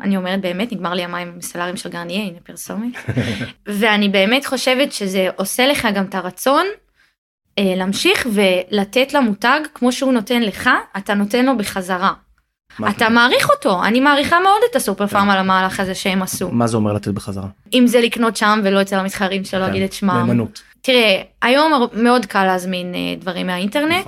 אני 0.01 0.17
אומרת 0.17 0.41
באמת 0.41 0.71
נגמר 0.71 0.93
לי 0.93 1.03
המים 1.03 1.35
הסלרים 1.37 1.77
של 1.77 1.89
גרניה 1.89 2.23
הנה 2.23 2.37
פרסומת. 2.43 2.91
ואני 3.79 4.09
באמת 4.09 4.45
חושבת 4.45 4.93
שזה 4.93 5.27
עושה 5.35 5.67
לך 5.67 5.87
גם 5.93 6.05
את 6.05 6.15
הרצון 6.15 6.65
אה, 7.59 7.73
להמשיך 7.75 8.27
ולתת 8.33 9.13
למותג 9.13 9.59
כמו 9.73 9.91
שהוא 9.91 10.13
נותן 10.13 10.41
לך 10.41 10.69
אתה 10.97 11.13
נותן 11.13 11.45
לו 11.45 11.57
בחזרה. 11.57 12.13
אתה 12.89 13.09
מעריך 13.09 13.49
אותו. 13.49 13.83
אני 13.83 13.99
מעריכה 13.99 14.39
מאוד 14.39 14.61
את 14.71 14.75
הסופר 14.75 15.07
פארם 15.07 15.29
על 15.29 15.37
המהלך 15.37 15.79
הזה 15.79 15.95
שהם 15.95 16.21
עשו. 16.21 16.51
מה 16.51 16.67
זה 16.67 16.77
אומר 16.77 16.93
לתת 16.93 17.07
בחזרה? 17.07 17.47
אם 17.73 17.87
זה 17.87 18.01
לקנות 18.01 18.37
שם 18.37 18.59
ולא 18.63 18.81
אצל 18.81 18.95
המתחרים 18.95 19.43
שלא 19.43 19.65
כן, 19.65 19.69
אגיד 19.69 19.83
את 19.83 19.93
שמם. 19.93 20.17
נאמנות. 20.17 20.61
תראה, 20.81 21.21
היום 21.41 21.87
מאוד 21.93 22.25
קל 22.25 22.43
להזמין 22.43 22.95
אה, 22.95 22.99
דברים 23.19 23.47
מהאינטרנט. 23.47 24.07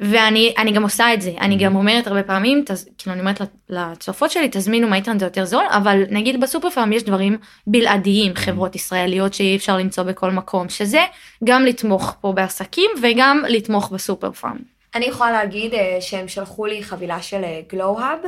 ואני 0.00 0.54
אני 0.58 0.72
גם 0.72 0.82
עושה 0.82 1.14
את 1.14 1.22
זה. 1.22 1.32
אני 1.40 1.56
גם 1.56 1.76
אומרת 1.76 2.06
הרבה 2.06 2.22
פעמים 2.22 2.62
תז, 2.66 2.88
כאילו 2.98 3.12
אני 3.12 3.20
אומרת 3.20 3.40
לצופות 3.68 4.30
שלי 4.30 4.48
תזמינו 4.52 4.88
מהאינטרנט 4.88 5.20
זה 5.20 5.26
יותר 5.26 5.44
זול 5.44 5.64
אבל 5.70 6.02
נגיד 6.10 6.40
בסופר 6.40 6.70
פארם 6.70 6.92
יש 6.92 7.02
דברים 7.02 7.38
בלעדיים 7.66 8.34
חברות 8.34 8.76
ישראליות 8.76 9.34
שאי 9.34 9.56
אפשר 9.56 9.76
למצוא 9.76 10.04
בכל 10.04 10.30
מקום 10.30 10.68
שזה 10.68 11.00
גם 11.44 11.64
לתמוך 11.64 12.14
פה 12.20 12.32
בעסקים 12.32 12.90
וגם 13.02 13.42
לתמוך 13.48 13.90
בסופר 13.90 14.32
פארם. 14.32 14.56
אני 14.94 15.04
יכולה 15.04 15.32
להגיד 15.32 15.74
אה, 15.74 15.96
שהם 16.00 16.28
שלחו 16.28 16.66
לי 16.66 16.82
חבילה 16.82 17.22
של 17.22 17.42
גלו-האב 17.72 18.18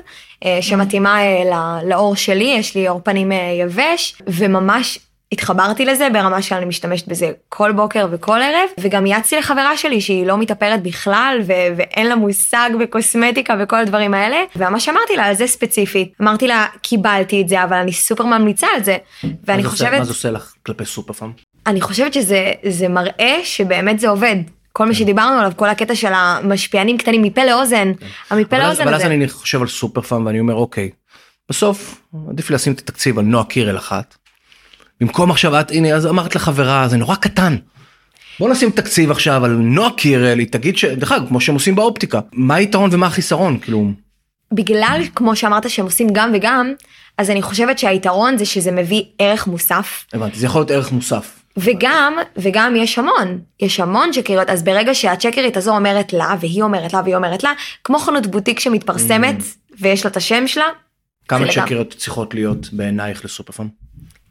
שמתאימה 0.60 1.20
אה, 1.22 1.44
ל- 1.44 1.88
לעור 1.88 2.16
שלי, 2.16 2.54
יש 2.58 2.74
לי 2.74 2.86
עור 2.88 3.00
פנים 3.04 3.32
אה, 3.32 3.36
יבש, 3.60 4.22
וממש 4.26 4.98
התחברתי 5.32 5.84
לזה 5.84 6.08
ברמה 6.12 6.42
שאני 6.42 6.64
משתמשת 6.64 7.08
בזה 7.08 7.30
כל 7.48 7.72
בוקר 7.72 8.06
וכל 8.10 8.38
ערב, 8.42 8.68
וגם 8.80 9.06
יעצתי 9.06 9.36
לחברה 9.36 9.76
שלי 9.76 10.00
שהיא 10.00 10.26
לא 10.26 10.38
מתאפרת 10.38 10.82
בכלל 10.82 11.38
ו- 11.46 11.52
ואין 11.76 12.06
לה 12.08 12.16
מושג 12.16 12.70
בקוסמטיקה 12.80 13.54
וכל 13.60 13.76
הדברים 13.76 14.14
האלה, 14.14 14.36
וממש 14.56 14.88
אמרתי 14.88 15.16
לה 15.16 15.24
על 15.24 15.34
זה 15.34 15.46
ספציפית. 15.46 16.12
אמרתי 16.22 16.46
לה, 16.48 16.66
קיבלתי 16.82 17.42
את 17.42 17.48
זה, 17.48 17.64
אבל 17.64 17.76
אני 17.76 17.92
סופר 17.92 18.24
ממליצה 18.26 18.66
על 18.76 18.82
זה. 18.84 18.96
ואני 19.44 19.64
חושבת... 19.64 19.98
מה 19.98 20.04
זה 20.04 20.10
עושה 20.10 20.30
לך 20.30 20.52
כלפי 20.66 20.84
סופר 20.84 21.12
פארם? 21.12 21.32
אני 21.66 21.80
חושבת 21.80 22.14
שזה 22.14 22.52
זה 22.68 22.88
מראה 22.88 23.36
שבאמת 23.44 24.00
זה 24.00 24.08
עובד. 24.08 24.36
כל 24.72 24.84
כן. 24.84 24.88
מה 24.88 24.94
שדיברנו 24.94 25.38
עליו, 25.38 25.52
כל 25.56 25.68
הקטע 25.68 25.94
של 25.94 26.12
המשפיענים 26.14 26.98
קטנים 26.98 27.22
מפה 27.22 27.44
לאוזן, 27.44 27.92
המפה 28.30 28.56
אבל 28.56 28.64
אז- 28.64 28.68
לאוזן 28.68 28.82
אבל 28.82 28.94
אז 28.94 29.00
הזה. 29.00 29.14
אני 29.14 29.28
חושב 29.28 29.60
על 29.62 29.68
סופר 29.68 30.00
פארם 30.00 30.26
ואני 30.26 30.40
אומר 30.40 30.54
אוקיי 30.54 30.90
בסוף 31.50 32.02
עדיף 32.30 32.50
לשים 32.50 32.72
את 32.72 32.78
התקציב 32.78 33.18
על 33.18 33.24
נועה 33.24 33.44
קירל 33.44 33.76
אחת. 33.76 34.14
במקום 35.02 35.30
עכשיו 35.30 35.60
את 35.60 35.70
הנה 35.70 35.94
אז 35.94 36.06
אמרת 36.06 36.34
לחברה 36.34 36.88
זה 36.88 36.96
נורא 36.96 37.14
קטן. 37.14 37.56
בוא 38.40 38.50
נשים 38.50 38.70
תקציב 38.70 39.10
עכשיו 39.10 39.44
על 39.44 39.50
נועה 39.50 39.90
קירל 39.96 40.38
היא 40.38 40.46
תגיד 40.50 40.76
שדרך 40.78 41.12
אגב 41.12 41.28
כמו 41.28 41.40
שהם 41.40 41.54
עושים 41.54 41.74
באופטיקה 41.74 42.20
מה 42.32 42.54
היתרון 42.54 42.90
ומה 42.92 43.06
החיסרון 43.06 43.58
כאילו 43.58 43.90
בגלל, 44.52 45.02
כמו 45.14 45.36
שאמרת, 45.36 45.70
שהם 45.70 45.84
עושים 45.84 46.08
גם 46.12 46.30
וגם, 46.34 46.72
אז 47.18 47.30
אני 47.30 47.42
חושבת 47.42 47.78
שהיתרון 47.78 48.38
זה 48.38 48.44
שזה 48.44 48.72
מביא 48.72 49.02
ערך 49.18 49.46
מוסף. 49.46 50.04
הבנתי 50.12 50.38
זה 50.38 50.46
יכול 50.46 50.60
להיות 50.60 50.70
ערך 50.70 50.92
מוסף. 50.92 51.38
וגם, 51.56 52.14
וגם 52.36 52.76
יש 52.76 52.98
המון, 52.98 53.38
יש 53.60 53.80
המון 53.80 54.10
צ'קריות, 54.12 54.50
אז 54.50 54.62
ברגע 54.62 54.94
שהצ'קרית 54.94 55.56
הזו 55.56 55.76
אומרת 55.76 56.12
לה, 56.12 56.34
והיא 56.40 56.62
אומרת 56.62 56.92
לה, 56.92 57.00
והיא 57.04 57.16
אומרת 57.16 57.42
לה, 57.42 57.52
כמו 57.84 57.98
חנות 57.98 58.26
בוטיק 58.26 58.60
שמתפרסמת, 58.60 59.36
ויש 59.80 60.04
לה 60.04 60.10
את 60.10 60.16
השם 60.16 60.46
שלה, 60.46 60.66
כמה. 61.28 61.46
צ'קריות 61.48 61.94
צריכות 61.98 62.34
להיות 62.34 62.72
בעינייך 62.72 63.24
לסופר 63.24 63.52
פארם? 63.52 63.68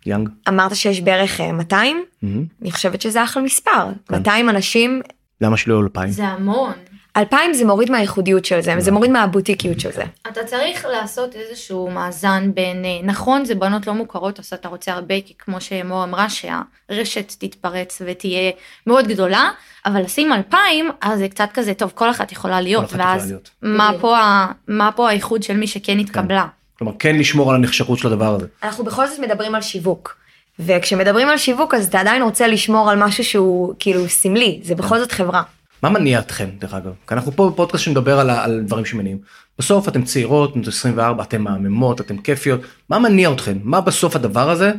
יאנג? 0.05 0.29
אמרת 0.47 0.75
שיש 0.75 1.01
בערך 1.01 1.41
אה, 1.41 1.51
200, 1.51 2.03
מהמם. 2.21 2.45
אני 2.61 2.71
חושבת 2.71 3.01
שזה 3.01 3.23
אחלה 3.23 3.43
מספר. 3.43 3.85
כן. 4.07 4.15
200 4.17 4.49
אנשים, 4.49 5.01
למה 5.41 5.57
שלא 5.57 5.73
יהיו 5.73 5.83
אלפיים? 5.83 6.11
זה 6.11 6.27
המון. 6.27 6.73
2,000 7.17 7.53
זה 7.53 7.65
מוריד 7.65 7.91
מהייחודיות 7.91 8.45
של 8.45 8.61
זה, 8.61 8.75
זה 8.77 8.91
מוריד 8.91 9.11
מהבוטיקיות 9.11 9.79
של 9.79 9.91
זה. 9.91 10.03
אתה 10.27 10.43
צריך 10.43 10.85
לעשות 10.85 11.35
איזשהו 11.35 11.89
מאזן 11.91 12.51
בין, 12.53 12.85
אה, 12.85 12.99
נכון 13.03 13.45
זה 13.45 13.55
בנות 13.55 13.87
לא 13.87 13.93
מוכרות 13.93 14.39
אז 14.39 14.53
אתה 14.53 14.67
רוצה 14.69 14.91
הרבה 14.93 15.21
כי 15.21 15.33
כמו 15.39 15.61
שמור 15.61 16.03
אמרה 16.03 16.27
שהרשת 16.29 17.33
תתפרץ 17.39 18.01
ותהיה 18.05 18.51
מאוד 18.87 19.07
גדולה 19.07 19.49
אבל 19.85 20.01
לשים 20.01 20.33
2,000 20.33 20.89
אז 21.01 21.19
זה 21.19 21.27
קצת 21.27 21.49
כזה 21.53 21.73
טוב 21.73 21.91
כל 21.95 22.09
אחת 22.09 22.31
יכולה 22.31 22.61
להיות 22.61 22.83
אחת 22.83 22.89
יכולה 22.91 23.05
ואז 23.13 23.27
להיות. 23.29 23.49
מה. 23.61 23.91
פה, 24.01 24.17
ה- 24.19 24.51
מה 24.67 24.91
פה 24.95 25.09
האיחוד 25.09 25.43
של 25.43 25.57
מי 25.57 25.67
שכן 25.67 25.99
התקבלה. 25.99 26.47
כלומר 26.81 26.95
כן 26.99 27.15
לשמור 27.15 27.49
על 27.49 27.55
הנחשקות 27.55 27.99
של 27.99 28.07
הדבר 28.07 28.35
הזה. 28.35 28.45
אנחנו 28.63 28.83
בכל 28.83 29.07
זאת 29.07 29.19
מדברים 29.19 29.55
על 29.55 29.61
שיווק. 29.61 30.17
וכשמדברים 30.59 31.29
על 31.29 31.37
שיווק 31.37 31.73
אז 31.73 31.87
אתה 31.87 31.99
עדיין 31.99 32.21
רוצה 32.21 32.47
לשמור 32.47 32.91
על 32.91 33.03
משהו 33.03 33.23
שהוא 33.23 33.73
כאילו 33.79 34.09
סמלי, 34.09 34.59
זה 34.63 34.75
בכל 34.75 34.99
זאת 34.99 35.11
חברה. 35.11 35.43
מה 35.83 35.89
מניע 35.89 36.19
אתכם 36.19 36.49
דרך 36.59 36.73
אגב? 36.73 36.91
כי 37.07 37.13
אנחנו 37.13 37.31
פה 37.31 37.49
בפודקאסט 37.49 37.83
שמדבר 37.83 38.19
על, 38.19 38.29
על 38.29 38.63
דברים 38.65 38.85
שמניעים. 38.85 39.17
בסוף 39.59 39.87
אתם 39.87 40.03
צעירות, 40.03 40.53
בנות 40.53 40.67
24, 40.67 41.23
אתם 41.23 41.41
מהממות, 41.41 42.01
אתם 42.01 42.17
כיפיות, 42.17 42.61
מה 42.89 42.99
מניע 42.99 43.31
אתכם? 43.31 43.57
מה 43.63 43.81
בסוף 43.81 44.15
הדבר 44.15 44.49
הזה 44.49 44.71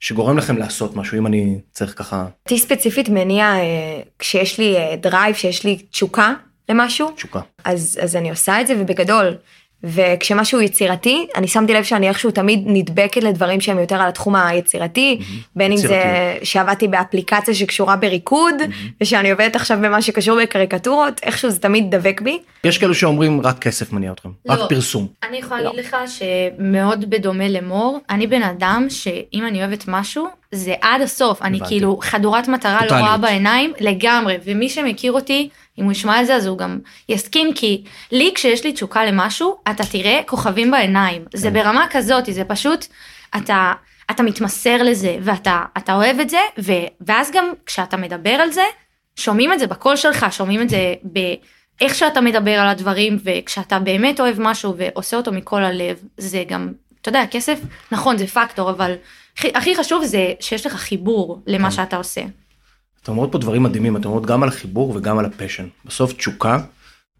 שגורם 0.00 0.38
לכם 0.38 0.56
לעשות 0.56 0.96
משהו 0.96 1.18
אם 1.18 1.26
אני 1.26 1.58
צריך 1.72 1.98
ככה 1.98 2.26
אותי 2.44 2.58
ספציפית 2.58 3.08
מניע 3.08 3.44
אה, 3.44 4.00
כשיש 4.18 4.58
לי 4.58 4.76
אה, 4.76 4.96
drive, 4.96 5.34
שיש 5.34 5.64
לי 5.64 5.78
תשוקה 5.90 6.34
למשהו, 6.68 7.10
תשוקה. 7.10 7.40
אז, 7.64 7.98
אז 8.02 8.16
אני 8.16 8.30
עושה 8.30 8.60
את 8.60 8.66
זה 8.66 8.74
ובגדול. 8.78 9.34
וכשמשהו 9.84 10.60
יצירתי, 10.60 11.26
אני 11.36 11.48
שמתי 11.48 11.74
לב 11.74 11.84
שאני 11.84 12.08
איכשהו 12.08 12.30
תמיד 12.30 12.62
נדבקת 12.66 13.22
לדברים 13.22 13.60
שהם 13.60 13.78
יותר 13.78 13.96
על 13.96 14.08
התחום 14.08 14.36
היצירתי, 14.36 15.18
בין 15.56 15.72
אם 15.72 15.78
זה. 15.78 16.02
שעבדתי 16.42 16.88
באפליקציה 16.88 17.54
שקשורה 17.54 17.96
בריקוד, 17.96 18.54
ושאני 19.00 19.30
עובדת 19.30 19.56
עכשיו 19.56 19.78
במה 19.82 20.02
שקשור 20.02 20.38
בקריקטורות, 20.42 21.20
איכשהו 21.22 21.50
זה 21.50 21.58
תמיד 21.58 21.94
דבק 21.94 22.20
בי. 22.20 22.38
יש 22.64 22.78
כאלו 22.78 22.94
שאומרים 22.94 23.40
רק 23.40 23.58
כסף 23.58 23.92
מניע 23.92 24.12
אתכם, 24.12 24.28
רק 24.48 24.58
לא. 24.58 24.66
פרסום. 24.68 25.06
אני 25.28 25.36
יכולה 25.36 25.60
לא. 25.62 25.66
להגיד 25.66 25.84
לך 25.84 25.96
שמאוד 26.06 27.10
בדומה 27.10 27.48
למור, 27.48 27.98
אני 28.10 28.26
בן 28.26 28.42
אדם 28.42 28.86
שאם 28.88 29.46
אני 29.46 29.58
אוהבת 29.64 29.84
משהו, 29.88 30.28
זה 30.52 30.74
עד 30.80 31.00
הסוף, 31.00 31.42
אני 31.42 31.56
הבנתי. 31.56 31.68
כאילו 31.70 31.98
חדורת 32.02 32.48
מטרה, 32.48 32.86
לא. 32.86 32.96
רואה 32.96 33.16
בעיניים 33.16 33.72
לגמרי, 33.80 34.36
ומי 34.44 34.68
שמכיר 34.68 35.12
אותי, 35.12 35.48
אם 35.78 35.84
הוא 35.84 35.92
ישמע 35.92 36.20
את 36.20 36.26
זה 36.26 36.34
אז 36.34 36.46
הוא 36.46 36.58
גם 36.58 36.78
יסכים, 37.08 37.54
כי 37.54 37.84
לי 38.12 38.32
כשיש 38.34 38.64
לי 38.64 38.72
תשוקה 38.72 39.04
למשהו, 39.04 39.56
אתה 39.70 39.84
תראה 39.86 40.20
כוכבים 40.26 40.70
בעיניים, 40.70 41.24
כן. 41.30 41.38
זה 41.38 41.50
ברמה 41.50 41.86
כזאת, 41.90 42.24
זה 42.26 42.44
פשוט, 42.44 42.86
אתה, 43.36 43.72
אתה 44.10 44.22
מתמסר 44.22 44.82
לזה, 44.82 45.16
ואתה 45.22 45.62
אתה 45.78 45.94
אוהב 45.94 46.20
את 46.20 46.30
זה, 46.30 46.40
ו, 46.58 46.72
ואז 47.00 47.30
גם 47.32 47.52
כשאתה 47.66 47.96
מדבר 47.96 48.30
על 48.30 48.50
זה, 48.50 48.64
שומעים 49.16 49.52
את 49.52 49.58
זה 49.58 49.66
בקול 49.66 49.96
שלך, 49.96 50.26
שומעים 50.30 50.62
את 50.62 50.68
זה 50.68 50.94
ב... 51.12 51.18
איך 51.80 51.94
שאתה 51.94 52.20
מדבר 52.20 52.58
על 52.58 52.68
הדברים 52.68 53.18
וכשאתה 53.24 53.78
באמת 53.78 54.20
אוהב 54.20 54.36
משהו 54.40 54.74
ועושה 54.76 55.16
אותו 55.16 55.32
מכל 55.32 55.64
הלב 55.64 55.96
זה 56.16 56.44
גם 56.48 56.72
אתה 57.00 57.08
יודע 57.08 57.26
כסף 57.30 57.60
נכון 57.92 58.16
זה 58.16 58.26
פקטור 58.26 58.70
אבל 58.70 58.94
הכי, 59.54 59.76
חשוב 59.76 60.04
זה 60.04 60.32
שיש 60.40 60.66
לך 60.66 60.72
חיבור 60.72 61.42
למה 61.46 61.64
כן. 61.64 61.70
שאתה 61.70 61.96
עושה. 61.96 62.20
אתם 63.02 63.12
אומרות 63.12 63.32
פה 63.32 63.38
דברים 63.38 63.62
מדהימים, 63.62 63.96
אתם 63.96 64.04
אומרות 64.04 64.26
גם 64.26 64.42
על 64.42 64.48
החיבור 64.48 64.92
וגם 64.96 65.18
על 65.18 65.24
הפשן. 65.24 65.66
בסוף 65.84 66.12
תשוקה, 66.12 66.58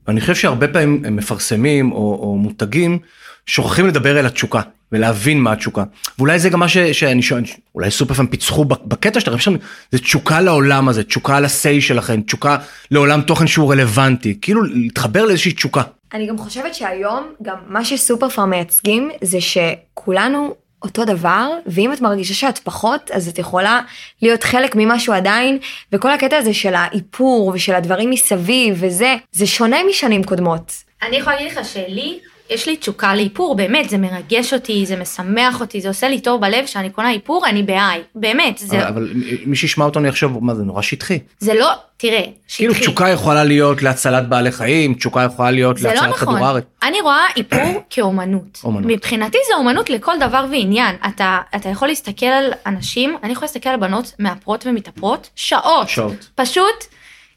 ואני 0.07 0.21
חושב 0.21 0.35
שהרבה 0.35 0.69
פעמים 0.69 1.03
הם 1.05 1.17
מפרסמים 1.17 1.93
או, 1.93 2.19
או 2.23 2.37
מותגים 2.37 2.99
שוכחים 3.47 3.87
לדבר 3.87 4.19
אל 4.19 4.27
התשוקה 4.27 4.61
ולהבין 4.93 5.41
מה 5.41 5.53
התשוקה. 5.53 5.85
ואולי 6.19 6.39
זה 6.39 6.49
גם 6.49 6.61
מה 6.61 6.69
ש, 6.69 6.79
שאני 6.79 7.23
שואל, 7.23 7.43
אולי 7.75 7.91
סופר 7.91 8.15
פעם 8.15 8.27
פיצחו 8.27 8.65
בקטע 8.65 9.21
שלכם, 9.21 9.39
שם, 9.39 9.55
זה 9.93 9.99
תשוקה 9.99 10.41
לעולם 10.41 10.89
הזה, 10.89 11.05
תשוקה 11.05 11.41
לסיי 11.41 11.81
שלכם, 11.81 12.21
תשוקה 12.21 12.57
לעולם 12.91 13.23
תוכן 13.23 13.47
שהוא 13.47 13.73
רלוונטי, 13.73 14.39
כאילו 14.43 14.63
להתחבר 14.63 15.25
לאיזושהי 15.25 15.53
תשוקה. 15.53 15.83
אני 16.15 16.27
גם 16.27 16.39
חושבת 16.39 16.75
שהיום 16.75 17.33
גם 17.43 17.57
מה 17.67 17.85
שסופר 17.85 18.29
פארם 18.29 18.51
מייצגים 18.51 19.11
זה 19.23 19.39
שכולנו 19.41 20.55
אותו 20.83 21.05
דבר 21.05 21.51
ואם 21.67 21.93
את 21.93 22.01
מרגישה 22.01 22.35
שאת 22.35 22.59
פחות 22.59 23.11
אז 23.11 23.29
את 23.29 23.39
יכולה 23.39 23.81
להיות 24.23 24.45
חלק 24.45 24.77
ממשהו 24.77 25.13
עדיין 25.13 25.59
וכל 25.93 26.11
הקטע 26.11 26.37
הזה 26.37 26.55
של 26.55 26.75
האיפור 26.75 27.53
ושל 27.55 27.75
הדברים 27.75 28.11
מסביב 28.11 28.77
וזה 28.81 29.17
זה 29.33 29.47
שונה 29.47 29.77
משנים 29.91 30.25
קודמות. 30.25 30.73
אני 31.03 31.17
יכולה 31.17 31.37
להגיד 31.37 31.53
לך 31.53 31.69
שלי 31.69 32.19
יש 32.51 32.69
לי 32.69 32.77
תשוקה 32.77 33.15
לאיפור 33.15 33.55
באמת 33.57 33.91
זה 33.91 33.99
מרגש 33.99 34.55
אותי 34.55 34.87
זה 34.87 34.97
משמח 34.97 35.61
אותי 35.61 35.81
זה 35.81 35.89
עושה 35.89 36.09
לי 36.09 36.21
טוב 36.21 36.41
בלב 36.41 36.67
שאני 36.67 36.91
קונה 36.91 37.13
איפור 37.13 37.47
אני 37.47 37.63
בהיי 37.63 38.03
באמת 38.15 38.59
זה, 38.59 38.77
אבל, 38.77 38.87
אבל 38.87 39.13
מי 39.47 39.57
שישמע 39.57 39.85
אותנו 39.85 40.07
יחשוב 40.07 40.45
מה 40.45 40.55
זה 40.55 40.63
נורא 40.63 40.83
שטחי. 40.83 41.19
זה 41.39 41.55
לא 41.55 41.71
תראה 41.97 42.23
כאילו 42.49 42.75
שטחי. 42.75 42.85
תשוקה 42.85 43.09
יכולה 43.09 43.45
להיות 43.45 43.83
להצלת 43.83 44.29
בעלי 44.29 44.53
חיים, 44.53 44.95
תשוקה 44.95 45.23
יכולה 45.23 45.51
להיות 45.51 45.79
זה 45.79 45.89
לא 45.89 45.95
להצלת 45.95 46.09
נכון. 46.09 46.35
כדור 46.35 46.47
הארץ. 46.47 46.65
אני 46.83 47.01
רואה 47.01 47.27
איפור 47.37 47.83
כאומנות. 47.91 48.61
אומנות. 48.65 48.91
מבחינתי 48.93 49.39
זה 49.49 49.55
אומנות 49.55 49.91
לכל 49.91 50.13
דבר 50.21 50.45
ועניין. 50.51 50.97
אתה, 51.09 51.39
אתה 51.57 51.69
יכול 51.69 51.89
להסתכל 51.89 52.27
על 52.27 52.53
אנשים, 52.67 53.17
אני 53.23 53.33
יכולה 53.33 53.47
להסתכל 53.47 53.69
על 53.69 53.77
בנות 53.77 54.13
מאפרות 54.19 54.67
ומתאפרות 54.67 55.31
שעות. 55.37 55.89
שעות. 55.89 56.29
פשוט, 56.35 56.85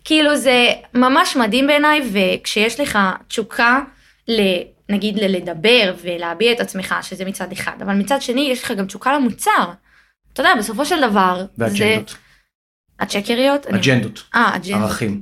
כאילו 0.06 0.36
זה 0.36 0.67
ממש 0.93 1.36
מדהים 1.36 1.67
בעיניי, 1.67 2.02
וכשיש 2.13 2.80
לך 2.80 3.00
תשוקה 3.28 3.80
ל... 4.28 4.41
נגיד 4.92 5.16
ללדבר 5.20 5.94
ולהביע 6.02 6.52
את 6.52 6.60
עצמך, 6.60 6.96
שזה 7.02 7.26
מצד 7.26 7.52
אחד, 7.52 7.82
אבל 7.82 7.94
מצד 7.94 8.22
שני 8.22 8.42
יש 8.52 8.64
לך 8.64 8.72
גם 8.72 8.86
תשוקה 8.86 9.14
למוצר. 9.14 9.72
אתה 10.34 10.42
יודע, 10.42 10.52
בסופו 10.60 10.86
של 10.86 11.02
דבר, 11.10 11.46
זה... 11.58 11.66
ואג'נדות, 11.66 12.16
הצ'קריות? 13.00 13.68
אני- 13.68 13.80
אג'נדות, 13.80 14.24
אה, 14.36 14.56
אג'נדות. 14.56 14.82
ערכים. 14.82 15.22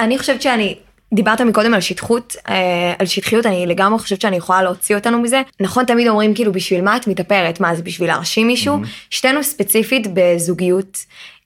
אני 0.00 0.18
חושבת 0.18 0.42
שאני 0.42 0.78
דיברת 1.14 1.40
מקודם 1.40 1.74
על 1.74 1.80
שטחות 1.80 2.36
אה, 2.48 2.94
על 2.98 3.06
שטחיות 3.06 3.46
אני 3.46 3.66
לגמרי 3.66 3.98
חושבת 3.98 4.20
שאני 4.20 4.36
יכולה 4.36 4.62
להוציא 4.62 4.96
אותנו 4.96 5.18
מזה 5.18 5.42
נכון 5.60 5.84
תמיד 5.84 6.08
אומרים 6.08 6.34
כאילו 6.34 6.52
בשביל 6.52 6.80
מה 6.82 6.96
את 6.96 7.06
מתאפרת 7.06 7.60
מה 7.60 7.74
זה 7.74 7.82
בשביל 7.82 8.08
להרשים 8.08 8.46
מישהו 8.46 8.78
שתינו 9.10 9.44
ספציפית 9.44 10.06
בזוגיות 10.14 10.98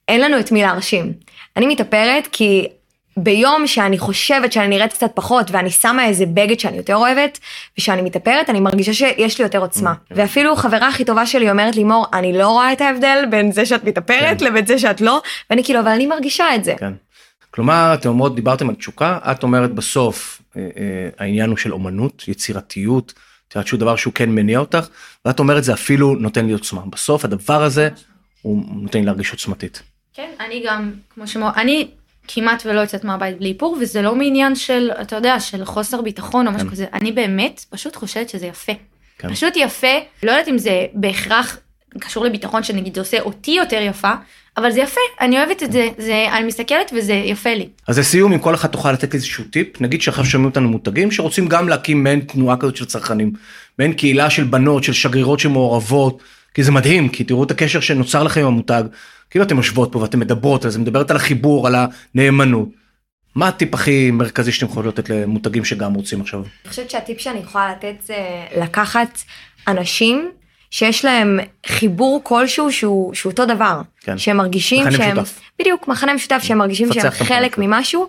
אין 0.09 0.21
לנו 0.21 0.41
את 0.41 0.53
מי 0.53 0.63
להרשים 0.63 1.13
אני 1.57 1.67
מתאפרת 1.67 2.29
כי 2.33 2.69
ביום 3.17 3.67
שאני 3.67 3.99
חושבת 3.99 4.53
שאני 4.53 4.69
נראית 4.69 4.93
קצת 4.93 5.11
פחות 5.15 5.51
ואני 5.51 5.71
שמה 5.71 6.07
איזה 6.07 6.27
בגד 6.27 6.61
שאני 6.61 6.77
יותר 6.77 6.97
אוהבת 6.97 7.39
ושאני 7.79 8.03
מתאפרת 8.03 8.51
אני 8.51 8.61
מרגישה 8.61 8.95
שיש 8.95 9.39
לי 9.39 9.45
יותר 9.45 9.59
עוצמה 9.59 9.95
Mm, 9.95 10.15
ואפילו 10.17 10.57
חברה 10.57 10.89
הכי 10.89 11.05
טובה 11.05 11.27
שלי 11.27 11.51
אומרת 11.51 11.77
לי 11.77 11.85
מור 11.85 12.07
אני 12.13 12.39
לא 12.39 12.49
רואה 12.49 12.73
את 12.73 12.81
ההבדל 12.81 13.25
בין 13.31 13.53
זה 13.53 13.67
שאת 13.67 13.85
מתאפרת 13.85 14.39
כן. 14.39 14.47
לבין 14.47 14.67
זה 14.67 14.79
שאת 14.79 15.01
לא 15.01 15.23
ואני 15.51 15.65
כאילו 15.65 15.81
אבל 15.81 15.89
אני 15.89 16.07
מרגישה 16.07 16.55
את 16.55 16.65
זה. 16.65 16.75
כן. 16.79 16.93
כלומר 17.51 17.95
אתם 17.95 18.09
אומרות 18.09 18.35
דיברתם 18.35 18.69
על 18.69 18.75
תשוקה 18.75 19.19
את 19.31 19.43
אומרת 19.43 19.75
בסוף 19.75 20.43
אה, 20.57 20.63
אה, 20.63 21.09
העניין 21.19 21.51
הוא 21.51 21.57
של 21.57 21.73
אומנות 21.73 22.25
יצירתיות. 22.29 23.15
את 23.49 23.55
יודעת 23.55 23.67
שהוא 23.67 23.81
דבר 23.81 23.97
שהוא 23.97 24.15
כן 24.15 24.31
מניע 24.31 24.59
אותך 24.59 24.89
ואת 25.25 25.39
אומרת 25.39 25.65
זה 25.65 25.73
אפילו 25.73 26.15
נותן 26.15 26.47
לי 26.47 26.53
עוצמה 26.53 26.81
בסוף 26.91 27.25
הדבר 27.25 27.63
הזה 27.63 27.89
הוא 28.43 28.65
נותן 28.69 28.99
לי 28.99 29.05
להרגיש 29.05 29.31
עוצמתית. 29.31 29.83
כן, 30.15 30.31
אני 30.41 30.63
גם, 30.67 30.93
כמו 31.15 31.27
שאמר, 31.27 31.51
אני 31.57 31.89
כמעט 32.29 32.63
ולא 32.67 32.81
יוצאת 32.81 33.05
מהבית 33.05 33.39
בלי 33.39 33.49
איפור, 33.49 33.77
וזה 33.81 34.03
לא 34.03 34.15
מעניין 34.15 34.55
של, 34.55 34.91
אתה 35.01 35.17
יודע, 35.17 35.41
של 35.41 35.65
חוסר 35.65 36.03
ביטחון 36.03 36.47
או 36.47 36.53
משהו 36.53 36.67
כן. 36.67 36.73
כזה, 36.73 36.87
אני 36.93 37.13
באמת 37.13 37.65
פשוט 37.71 37.97
חושבת 37.97 38.29
שזה 38.29 38.47
יפה. 38.47 38.73
כן. 39.19 39.31
פשוט 39.31 39.53
יפה, 39.57 39.97
לא 40.23 40.31
יודעת 40.31 40.49
אם 40.49 40.59
זה 40.59 40.87
בהכרח 40.95 41.59
קשור 42.01 42.25
לביטחון 42.25 42.63
שנגיד 42.63 42.95
זה 42.95 43.01
עושה 43.01 43.21
אותי 43.21 43.51
יותר 43.51 43.83
יפה, 43.83 44.13
אבל 44.57 44.71
זה 44.71 44.81
יפה, 44.81 45.01
אני 45.21 45.39
אוהבת 45.39 45.63
את 45.63 45.73
זה, 45.73 45.89
זה, 45.99 46.27
אני 46.33 46.47
מסתכלת 46.47 46.93
וזה 46.97 47.13
יפה 47.13 47.55
לי. 47.55 47.69
אז 47.89 47.99
לסיום 47.99 48.33
אם 48.33 48.39
כל 48.39 48.55
אחד 48.55 48.69
תוכל 48.69 48.93
לתת 48.93 49.15
איזשהו 49.15 49.45
טיפ 49.45 49.81
נגיד 49.81 50.03
שעכשיו 50.03 50.25
שומעים 50.25 50.49
אותנו 50.49 50.69
מותגים 50.69 51.11
שרוצים 51.11 51.49
גם 51.49 51.69
להקים 51.69 52.05
מעין 52.05 52.21
תנועה 52.21 52.57
כזאת 52.57 52.77
של 52.77 52.85
צרכנים 52.85 53.33
מעין 53.79 53.93
קהילה 53.93 54.31
של 54.31 54.45
בנות 54.45 54.85
של 54.85 54.93
שגרירות 54.93 55.41
שמעורבות 55.41 56.23
כי 56.55 56.63
זה 56.63 56.73
מדהים 56.73 57.09
כי 57.09 57.25
תראו 57.25 57.45
את 57.45 57.51
הקשר 57.51 57.81
שנוצר 57.81 58.23
לכם 58.23 58.41
עם 58.41 58.47
המותג 58.47 58.83
כאילו 59.35 59.45
אתם 59.45 59.57
יושבות 59.57 59.93
פה 59.93 59.99
ואתם 59.99 60.21
מדברות 60.21 60.65
על 60.65 60.71
זה 60.71 60.79
מדברת 60.79 61.11
על 61.11 61.17
החיבור 61.17 61.67
על 61.67 61.75
הנאמנות. 62.15 62.69
מה 63.35 63.49
הטיפ 63.49 63.75
הכי 63.75 64.11
מרכזי 64.11 64.53
שאתם 64.53 64.67
יכולים 64.67 64.89
לתת 64.89 65.11
למותגים 65.11 65.65
שגם 65.65 65.95
רוצים 65.95 66.21
עכשיו? 66.21 66.41
אני 66.41 66.71
חושבת 66.71 66.91
שהטיפ 66.91 67.21
שאני 67.21 67.39
יכולה 67.39 67.73
לתת 67.73 67.95
זה 68.03 68.17
לקחת 68.57 69.19
אנשים 69.69 70.31
שיש 70.75 71.05
להם 71.05 71.41
חיבור 71.67 72.21
כלשהו 72.23 72.73
שהוא, 72.73 73.15
שהוא 73.15 73.31
אותו 73.31 73.47
דבר. 73.47 73.81
כן. 74.01 74.19
שהם 74.19 74.37
מרגישים 74.37 74.87
מכנה 74.87 74.97
שהם... 74.97 75.17
משותף. 75.17 75.41
בדיוק, 75.59 75.89
מחנה 75.89 76.15
משותף 76.15 76.41
שהם 76.43 76.59
מרגישים 76.59 76.93
שהם 76.93 77.11
חלק. 77.11 77.59
ממשהו. 77.59 78.09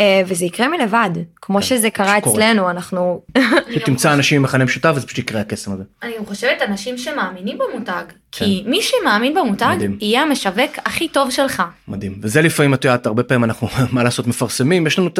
אה, 0.00 0.22
וזה 0.26 0.44
יקרה 0.44 0.68
מלבד, 0.68 1.10
כמו 1.42 1.58
כן, 1.58 1.64
שזה 1.64 1.90
קרה 1.90 2.16
שקורה. 2.20 2.34
אצלנו, 2.34 2.70
אנחנו... 2.70 3.22
שתמצא 3.74 4.12
אנשים 4.12 4.36
עם 4.36 4.42
מכנה 4.42 4.64
משותף 4.64 4.92
וזה 4.96 5.06
פשוט 5.06 5.18
יקרה 5.18 5.40
הקסם 5.40 5.72
הזה. 5.72 5.82
אני 6.02 6.12
גם 6.18 6.26
חושבת 6.26 6.62
אנשים 6.62 6.98
שמאמינים 6.98 7.58
במותג, 7.58 8.02
כי 8.32 8.64
מי 8.66 8.78
שמאמין 8.82 9.34
במותג 9.34 9.64
כן. 9.64 9.76
מדהים. 9.76 9.98
יהיה 10.00 10.22
המשווק 10.22 10.78
הכי 10.84 11.08
טוב 11.08 11.30
שלך. 11.30 11.62
מדהים 11.88 12.18
וזה 12.22 12.42
לפעמים 12.42 12.74
את 12.74 12.84
יודעת 12.84 13.06
הרבה 13.06 13.22
פעמים 13.22 13.44
אנחנו 13.44 13.68
מה 13.92 14.02
לעשות 14.02 14.26
מפרסמים 14.26 14.86
יש 14.86 14.98
לנו 14.98 15.08
את- 15.08 15.18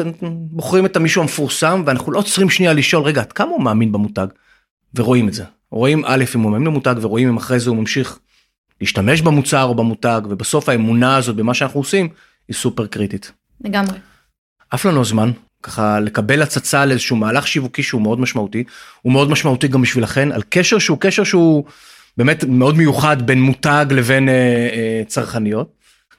בוחרים 0.51 0.85
את 0.85 0.95
המישהו 0.95 1.21
המפורסם 1.21 1.83
ואנחנו 1.85 2.11
לא 2.11 2.19
עוצרים 2.19 2.49
שנייה 2.49 2.73
לשאול 2.73 3.03
רגע 3.03 3.21
עד 3.21 3.31
כמה 3.31 3.49
הוא 3.51 3.61
מאמין 3.61 3.91
במותג 3.91 4.27
ורואים 4.95 5.27
את 5.27 5.33
זה 5.33 5.43
רואים 5.71 6.03
א' 6.05 6.23
אם 6.35 6.41
הוא 6.41 6.51
מאמין 6.51 6.67
במותג 6.67 6.95
ורואים 7.01 7.27
אם 7.27 7.37
אחרי 7.37 7.59
זה 7.59 7.69
הוא 7.69 7.77
ממשיך 7.77 8.19
להשתמש 8.81 9.21
במוצר 9.21 9.63
או 9.63 9.75
במותג 9.75 10.21
ובסוף 10.29 10.69
האמונה 10.69 11.15
הזאת 11.15 11.35
במה 11.35 11.53
שאנחנו 11.53 11.79
עושים 11.79 12.09
היא 12.47 12.55
סופר 12.55 12.87
קריטית. 12.87 13.31
לגמרי. 13.63 13.97
עף 14.69 14.85
לנו 14.85 15.01
הזמן 15.01 15.31
ככה 15.63 15.99
לקבל 15.99 16.41
הצצה 16.41 16.81
על 16.81 16.91
איזשהו 16.91 17.15
מהלך 17.15 17.47
שיווקי 17.47 17.83
שהוא 17.83 18.01
מאוד 18.01 18.19
משמעותי 18.19 18.63
הוא 19.01 19.13
מאוד 19.13 19.29
משמעותי 19.29 19.67
גם 19.67 19.81
בשבילכן 19.81 20.31
על 20.31 20.41
קשר 20.49 20.79
שהוא 20.79 20.97
קשר 21.01 21.23
שהוא 21.23 21.63
באמת 22.17 22.43
מאוד 22.43 22.77
מיוחד 22.77 23.27
בין 23.27 23.41
מותג 23.41 23.85
לבין 23.89 24.29
אה, 24.29 24.33
אה, 24.73 25.01
צרכניות. 25.07 25.71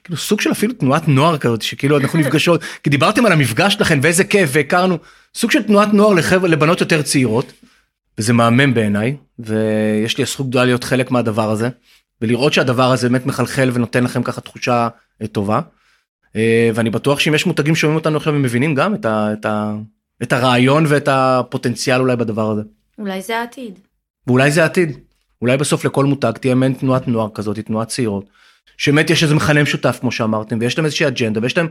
כאילו 0.03 0.17
סוג 0.17 0.41
של 0.41 0.51
אפילו 0.51 0.73
תנועת 0.73 1.07
נוער 1.07 1.37
כזאת 1.37 1.61
שכאילו 1.61 1.97
אנחנו 1.97 2.19
נפגשות 2.21 2.61
כי 2.83 2.89
דיברתם 2.89 3.25
על 3.25 3.31
המפגש 3.31 3.73
שלכם 3.73 3.99
ואיזה 4.01 4.23
כיף 4.23 4.49
והכרנו 4.53 4.97
סוג 5.35 5.51
של 5.51 5.63
תנועת 5.63 5.93
נוער 5.93 6.13
לחבר 6.13 6.47
לבנות 6.47 6.81
יותר 6.81 7.01
צעירות. 7.01 7.53
וזה 8.17 8.33
מהמם 8.33 8.73
בעיניי 8.73 9.17
ויש 9.39 10.17
לי 10.17 10.23
הזכות 10.23 10.49
גדולה 10.49 10.65
להיות 10.65 10.83
חלק 10.83 11.11
מהדבר 11.11 11.51
הזה 11.51 11.69
ולראות 12.21 12.53
שהדבר 12.53 12.91
הזה 12.91 13.09
באמת 13.09 13.25
מחלחל 13.25 13.69
ונותן 13.73 14.03
לכם 14.03 14.23
ככה 14.23 14.41
תחושה 14.41 14.87
אה, 15.21 15.27
טובה. 15.27 15.61
אה, 16.35 16.69
ואני 16.75 16.89
בטוח 16.89 17.19
שאם 17.19 17.35
יש 17.35 17.45
מותגים 17.45 17.75
שומעים 17.75 17.97
אותנו 17.97 18.17
עכשיו 18.17 18.35
הם 18.35 18.41
מבינים 18.41 18.75
גם 18.75 18.95
את, 18.95 19.05
ה, 19.05 19.33
את, 19.33 19.45
ה, 19.45 19.75
את 20.23 20.33
הרעיון 20.33 20.85
ואת 20.87 21.07
הפוטנציאל 21.07 21.99
אולי 22.01 22.15
בדבר 22.15 22.51
הזה. 22.51 22.61
אולי 22.99 23.21
זה 23.21 23.39
העתיד. 23.39 23.79
ואולי 24.27 24.51
זה 24.51 24.63
העתיד. 24.63 24.97
אולי 25.41 25.57
בסוף 25.57 25.85
לכל 25.85 26.05
מותג 26.05 26.31
תהיה 26.31 26.55
מעין 26.55 26.73
תנועת 26.73 27.07
נוער 27.07 27.29
כזאת, 27.33 27.59
תנועת 27.59 27.87
צעירות. 27.87 28.25
שבאמת 28.77 29.09
יש 29.09 29.23
איזה 29.23 29.35
מכנה 29.35 29.63
משותף 29.63 29.97
כמו 30.01 30.11
שאמרתם 30.11 30.57
ויש 30.61 30.77
להם 30.77 30.85
איזושהי 30.85 31.07
אג'נדה 31.07 31.39
ויש 31.43 31.57
להם 31.57 31.67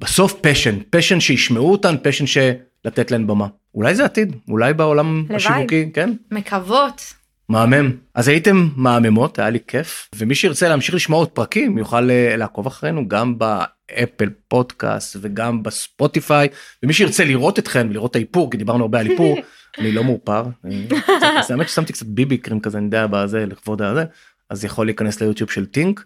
בסוף 0.00 0.34
passion, 0.40 0.78
passion 0.90 1.20
שישמעו 1.20 1.72
אותן, 1.72 1.94
passion 2.02 2.26
שלתת 2.26 3.10
להן 3.10 3.26
במה. 3.26 3.46
אולי 3.74 3.94
זה 3.94 4.04
עתיד, 4.04 4.36
אולי 4.48 4.74
בעולם 4.74 5.18
הלוואי. 5.18 5.36
השיווקי, 5.36 5.90
כן? 5.94 6.12
מקוות. 6.30 7.14
מהמם. 7.48 7.90
אז 8.14 8.28
הייתם 8.28 8.68
מהממות, 8.76 9.38
היה 9.38 9.50
לי 9.50 9.58
כיף, 9.68 10.08
ומי 10.14 10.34
שירצה 10.34 10.68
להמשיך 10.68 10.94
לשמוע 10.94 11.18
עוד 11.18 11.28
פרקים 11.28 11.78
יוכל 11.78 12.10
אה, 12.10 12.36
לעקוב 12.36 12.66
אחרינו 12.66 13.08
גם 13.08 13.38
באפל 13.38 14.28
פודקאסט 14.48 15.16
וגם 15.20 15.62
בספוטיפיי, 15.62 16.48
ומי 16.82 16.92
שירצה 16.92 17.24
לראות 17.24 17.58
אתכם 17.58 17.86
ולראות 17.90 18.10
את 18.10 18.16
האיפור, 18.16 18.50
כי 18.50 18.56
דיברנו 18.56 18.84
הרבה 18.84 19.00
על 19.00 19.10
איפור, 19.10 19.38
אני 19.78 19.92
לא 19.92 20.04
מאופר, 20.04 20.44
אה, 20.64 21.40
האמת 21.50 21.68
ששמתי 21.68 21.92
קצת 21.92 22.06
BB 22.06 22.38
cream 22.38 22.60
כזה, 22.60 22.78
אני 22.78 22.84
יודע, 22.84 23.06
בזה, 23.06 23.46
לכבוד 23.46 23.82
הזה, 23.82 24.04
אז 24.50 24.64
יכול 24.64 24.86
להיכנס 24.86 25.20
ליוטיוב 25.20 25.50
של 25.50 25.66
טינק, 25.66 26.04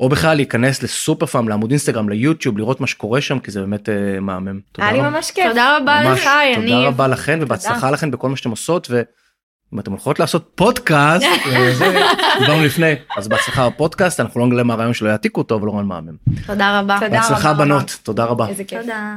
או 0.00 0.08
בכלל 0.08 0.36
להיכנס 0.36 0.82
לסופר 0.82 1.26
פארם, 1.26 1.48
לעמוד 1.48 1.70
אינסטגרם, 1.70 2.08
ליוטיוב, 2.08 2.58
לראות 2.58 2.80
מה 2.80 2.86
שקורה 2.86 3.20
שם, 3.20 3.38
כי 3.38 3.50
זה 3.50 3.60
באמת 3.60 3.88
אה, 3.88 4.20
מהמם. 4.20 4.60
תודה 4.72 4.88
היה 4.88 4.96
לי 4.96 5.00
רבה. 5.00 5.10
ממש 5.10 5.30
כיף. 5.30 5.48
תודה 5.48 5.76
רבה 5.76 6.00
ממש, 6.04 6.20
לך, 6.20 6.30
יניב. 6.54 6.68
תודה 6.68 6.88
רבה 6.88 7.08
לכן 7.08 7.38
ובהצלחה 7.42 7.90
לכן 7.90 8.10
בכל 8.10 8.28
מה 8.28 8.36
שאתם 8.36 8.50
עושות 8.50 8.88
ואם 8.90 9.78
אתם 9.80 9.90
הולכות 9.90 10.18
לעשות 10.18 10.50
פודקאסט 10.54 11.24
אה, 11.24 11.72
זה, 11.74 12.00
דיברנו 12.38 12.64
לפני 12.64 12.94
אז 13.16 13.28
בהצלחה 13.28 13.70
בפודקאסט 13.70 14.20
אנחנו 14.20 14.40
לא 14.40 14.46
נגלה 14.46 14.62
מה 14.62 14.74
הרעיון 14.74 14.94
שלא 14.94 15.08
יעתיקו 15.08 15.40
אותו 15.40 15.54
אבל 15.56 15.66
לא 15.66 15.72
רעיון 15.72 15.86
מהמם. 15.86 16.16
תודה 16.46 16.80
רבה. 16.80 16.98
בהצלחה 17.10 17.54
בנות 17.54 17.98
תודה 18.02 18.24
רבה. 18.24 18.48
איזה 18.48 18.64
כיף. 18.64 18.80
תודה. 18.80 19.16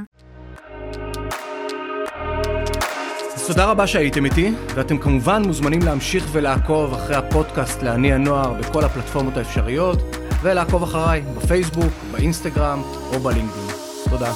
אז 3.35 3.47
תודה 3.47 3.65
רבה 3.65 3.87
שהייתם 3.87 4.25
איתי 4.25 4.51
ואתם 4.75 4.97
כמובן 4.97 5.41
מוזמנים 5.45 5.81
להמשיך 5.81 6.25
ולעקוב 6.31 6.93
אחרי 6.93 7.15
הפודקאסט 7.15 7.83
להניע 7.83 8.17
נוער 8.17 8.53
בכל 8.53 8.83
הפלטפורמות 8.83 9.37
האפשריות 9.37 10.18
ולעקוב 10.41 10.83
אחריי 10.83 11.21
בפייסבוק, 11.37 11.93
באינסטגרם 12.11 12.81
או 13.13 13.19
בלינקדאין. 13.19 13.67
תודה. 14.09 14.31